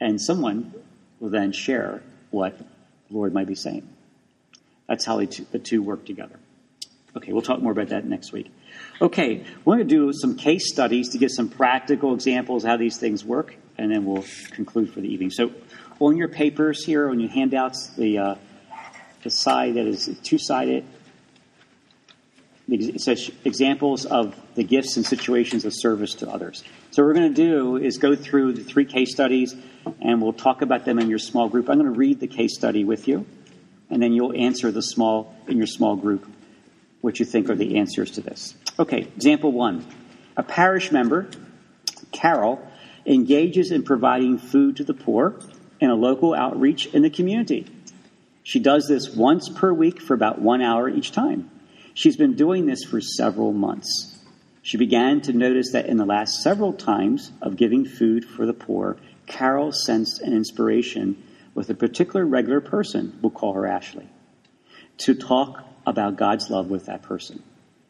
And 0.00 0.20
someone 0.20 0.74
will 1.20 1.30
then 1.30 1.52
share 1.52 2.02
what 2.30 2.58
the 2.58 2.64
Lord 3.10 3.32
might 3.32 3.46
be 3.46 3.54
saying. 3.54 3.88
That's 4.88 5.04
how 5.06 5.18
the 5.18 5.26
two 5.26 5.82
work 5.82 6.04
together. 6.04 6.38
Okay, 7.16 7.32
we'll 7.32 7.42
talk 7.42 7.60
more 7.60 7.72
about 7.72 7.88
that 7.88 8.04
next 8.04 8.32
week. 8.32 8.50
Okay, 9.00 9.44
we're 9.64 9.76
going 9.76 9.86
to 9.86 9.94
do 9.94 10.12
some 10.12 10.36
case 10.36 10.70
studies 10.70 11.10
to 11.10 11.18
get 11.18 11.30
some 11.30 11.48
practical 11.48 12.14
examples 12.14 12.64
how 12.64 12.76
these 12.76 12.96
things 12.96 13.24
work, 13.24 13.54
and 13.78 13.90
then 13.92 14.04
we'll 14.04 14.24
conclude 14.50 14.92
for 14.92 15.00
the 15.00 15.12
evening. 15.12 15.30
So, 15.30 15.52
on 16.00 16.16
your 16.16 16.28
papers 16.28 16.84
here, 16.84 17.08
on 17.10 17.20
your 17.20 17.30
handouts, 17.30 17.88
the 17.96 18.18
uh, 18.18 18.34
the 19.22 19.30
side 19.30 19.74
that 19.74 19.86
is 19.86 20.10
two 20.22 20.38
sided, 20.38 20.84
says 22.98 23.30
examples 23.44 24.06
of 24.06 24.34
the 24.54 24.64
gifts 24.64 24.96
and 24.96 25.04
situations 25.04 25.64
of 25.64 25.72
service 25.74 26.14
to 26.14 26.28
others. 26.28 26.62
So, 26.90 27.02
what 27.02 27.08
we're 27.08 27.14
going 27.14 27.34
to 27.34 27.48
do 27.48 27.76
is 27.76 27.98
go 27.98 28.14
through 28.14 28.52
the 28.52 28.64
three 28.64 28.84
case 28.84 29.12
studies, 29.12 29.54
and 30.00 30.22
we'll 30.22 30.32
talk 30.32 30.62
about 30.62 30.84
them 30.84 30.98
in 30.98 31.08
your 31.08 31.18
small 31.18 31.48
group. 31.48 31.68
I'm 31.68 31.78
going 31.78 31.92
to 31.92 31.98
read 31.98 32.20
the 32.20 32.28
case 32.28 32.54
study 32.54 32.84
with 32.84 33.08
you, 33.08 33.26
and 33.90 34.02
then 34.02 34.12
you'll 34.12 34.34
answer 34.34 34.70
the 34.70 34.82
small 34.82 35.34
in 35.48 35.56
your 35.56 35.66
small 35.66 35.96
group 35.96 36.26
what 37.00 37.18
you 37.18 37.26
think 37.26 37.50
are 37.50 37.56
the 37.56 37.78
answers 37.78 38.12
to 38.12 38.20
this. 38.20 38.54
Okay, 38.78 39.00
example 39.16 39.52
one. 39.52 39.84
A 40.36 40.42
parish 40.42 40.90
member, 40.92 41.28
Carol, 42.10 42.66
engages 43.04 43.70
in 43.70 43.82
providing 43.82 44.38
food 44.38 44.76
to 44.76 44.84
the 44.84 44.94
poor 44.94 45.38
in 45.80 45.90
a 45.90 45.94
local 45.94 46.32
outreach 46.32 46.86
in 46.86 47.02
the 47.02 47.10
community. 47.10 47.66
She 48.44 48.60
does 48.60 48.86
this 48.88 49.14
once 49.14 49.48
per 49.48 49.72
week 49.72 50.00
for 50.00 50.14
about 50.14 50.40
one 50.40 50.62
hour 50.62 50.88
each 50.88 51.12
time. 51.12 51.50
She's 51.94 52.16
been 52.16 52.34
doing 52.34 52.66
this 52.66 52.84
for 52.84 53.00
several 53.00 53.52
months. 53.52 54.18
She 54.62 54.76
began 54.76 55.20
to 55.22 55.32
notice 55.32 55.72
that 55.72 55.86
in 55.86 55.96
the 55.96 56.06
last 56.06 56.42
several 56.42 56.72
times 56.72 57.32
of 57.42 57.56
giving 57.56 57.84
food 57.84 58.24
for 58.24 58.46
the 58.46 58.54
poor, 58.54 58.96
Carol 59.26 59.72
sensed 59.72 60.20
an 60.20 60.32
inspiration 60.32 61.22
with 61.54 61.68
a 61.68 61.74
particular 61.74 62.24
regular 62.24 62.60
person, 62.60 63.18
we'll 63.20 63.30
call 63.30 63.54
her 63.54 63.66
Ashley, 63.66 64.08
to 64.98 65.14
talk 65.14 65.64
about 65.86 66.16
God's 66.16 66.48
love 66.48 66.68
with 66.68 66.86
that 66.86 67.02
person. 67.02 67.42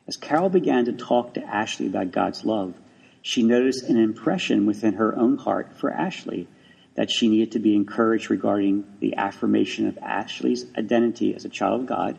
As 0.08 0.16
Carol 0.16 0.48
began 0.48 0.86
to 0.86 0.92
talk 0.92 1.34
to 1.34 1.44
Ashley 1.44 1.86
about 1.86 2.10
God's 2.10 2.44
love, 2.44 2.74
she 3.20 3.42
noticed 3.42 3.84
an 3.84 3.96
impression 3.96 4.66
within 4.66 4.94
her 4.94 5.16
own 5.16 5.36
heart 5.36 5.78
for 5.78 5.92
Ashley 5.92 6.48
that 6.94 7.10
she 7.10 7.28
needed 7.28 7.52
to 7.52 7.60
be 7.60 7.76
encouraged 7.76 8.30
regarding 8.30 8.84
the 8.98 9.16
affirmation 9.16 9.86
of 9.86 9.96
Ashley's 9.98 10.66
identity 10.76 11.34
as 11.34 11.44
a 11.44 11.48
child 11.48 11.82
of 11.82 11.86
God, 11.86 12.18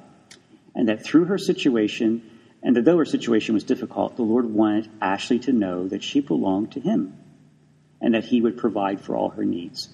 and 0.76 0.90
that 0.90 1.04
through 1.04 1.26
her 1.26 1.38
situation, 1.38 2.30
and 2.62 2.76
that 2.76 2.86
though 2.86 2.98
her 2.98 3.06
situation 3.06 3.54
was 3.54 3.64
difficult, 3.64 4.16
the 4.16 4.24
Lord 4.24 4.46
wanted 4.46 4.90
Ashley 5.02 5.40
to 5.40 5.52
know 5.52 5.88
that 5.88 6.04
she 6.04 6.20
belonged 6.20 6.72
to 6.74 6.80
Him 6.80 7.18
and 8.02 8.14
that 8.14 8.26
He 8.26 8.42
would 8.42 8.58
provide 8.58 9.02
for 9.02 9.16
all 9.16 9.30
her 9.30 9.46
needs. 9.46 9.90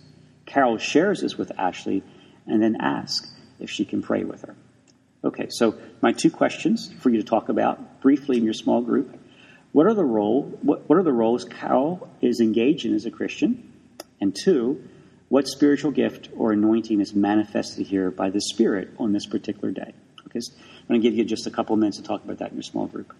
Carol 0.45 0.77
shares 0.77 1.21
this 1.21 1.37
with 1.37 1.51
Ashley 1.57 2.03
and 2.47 2.61
then 2.61 2.77
asks 2.79 3.31
if 3.59 3.69
she 3.69 3.85
can 3.85 4.01
pray 4.01 4.23
with 4.23 4.41
her. 4.43 4.55
Okay, 5.23 5.47
so 5.49 5.75
my 6.01 6.13
two 6.13 6.31
questions 6.31 6.91
for 6.99 7.09
you 7.09 7.17
to 7.17 7.27
talk 7.27 7.49
about 7.49 8.01
briefly 8.01 8.37
in 8.37 8.45
your 8.45 8.53
small 8.53 8.81
group. 8.81 9.19
What 9.71 9.85
are 9.85 9.93
the 9.93 10.05
role 10.05 10.43
what, 10.61 10.87
what 10.89 10.97
are 10.97 11.03
the 11.03 11.13
roles 11.13 11.43
Carol 11.43 12.09
is 12.21 12.39
engaged 12.39 12.85
in 12.85 12.95
as 12.95 13.05
a 13.05 13.11
Christian? 13.11 13.71
And 14.21 14.35
two, 14.35 14.83
what 15.27 15.47
spiritual 15.47 15.91
gift 15.91 16.29
or 16.35 16.53
anointing 16.53 17.01
is 17.01 17.13
manifested 17.13 17.85
here 17.85 18.11
by 18.11 18.29
the 18.29 18.41
Spirit 18.41 18.89
on 18.97 19.11
this 19.11 19.25
particular 19.25 19.71
day? 19.71 19.93
So 20.37 20.53
I'm 20.81 20.87
going 20.87 21.01
to 21.01 21.09
give 21.09 21.17
you 21.17 21.25
just 21.25 21.47
a 21.47 21.51
couple 21.51 21.73
of 21.73 21.79
minutes 21.79 21.97
to 21.97 22.03
talk 22.03 22.23
about 22.23 22.37
that 22.39 22.51
in 22.51 22.55
your 22.55 22.63
small 22.63 22.87
group. 22.87 23.13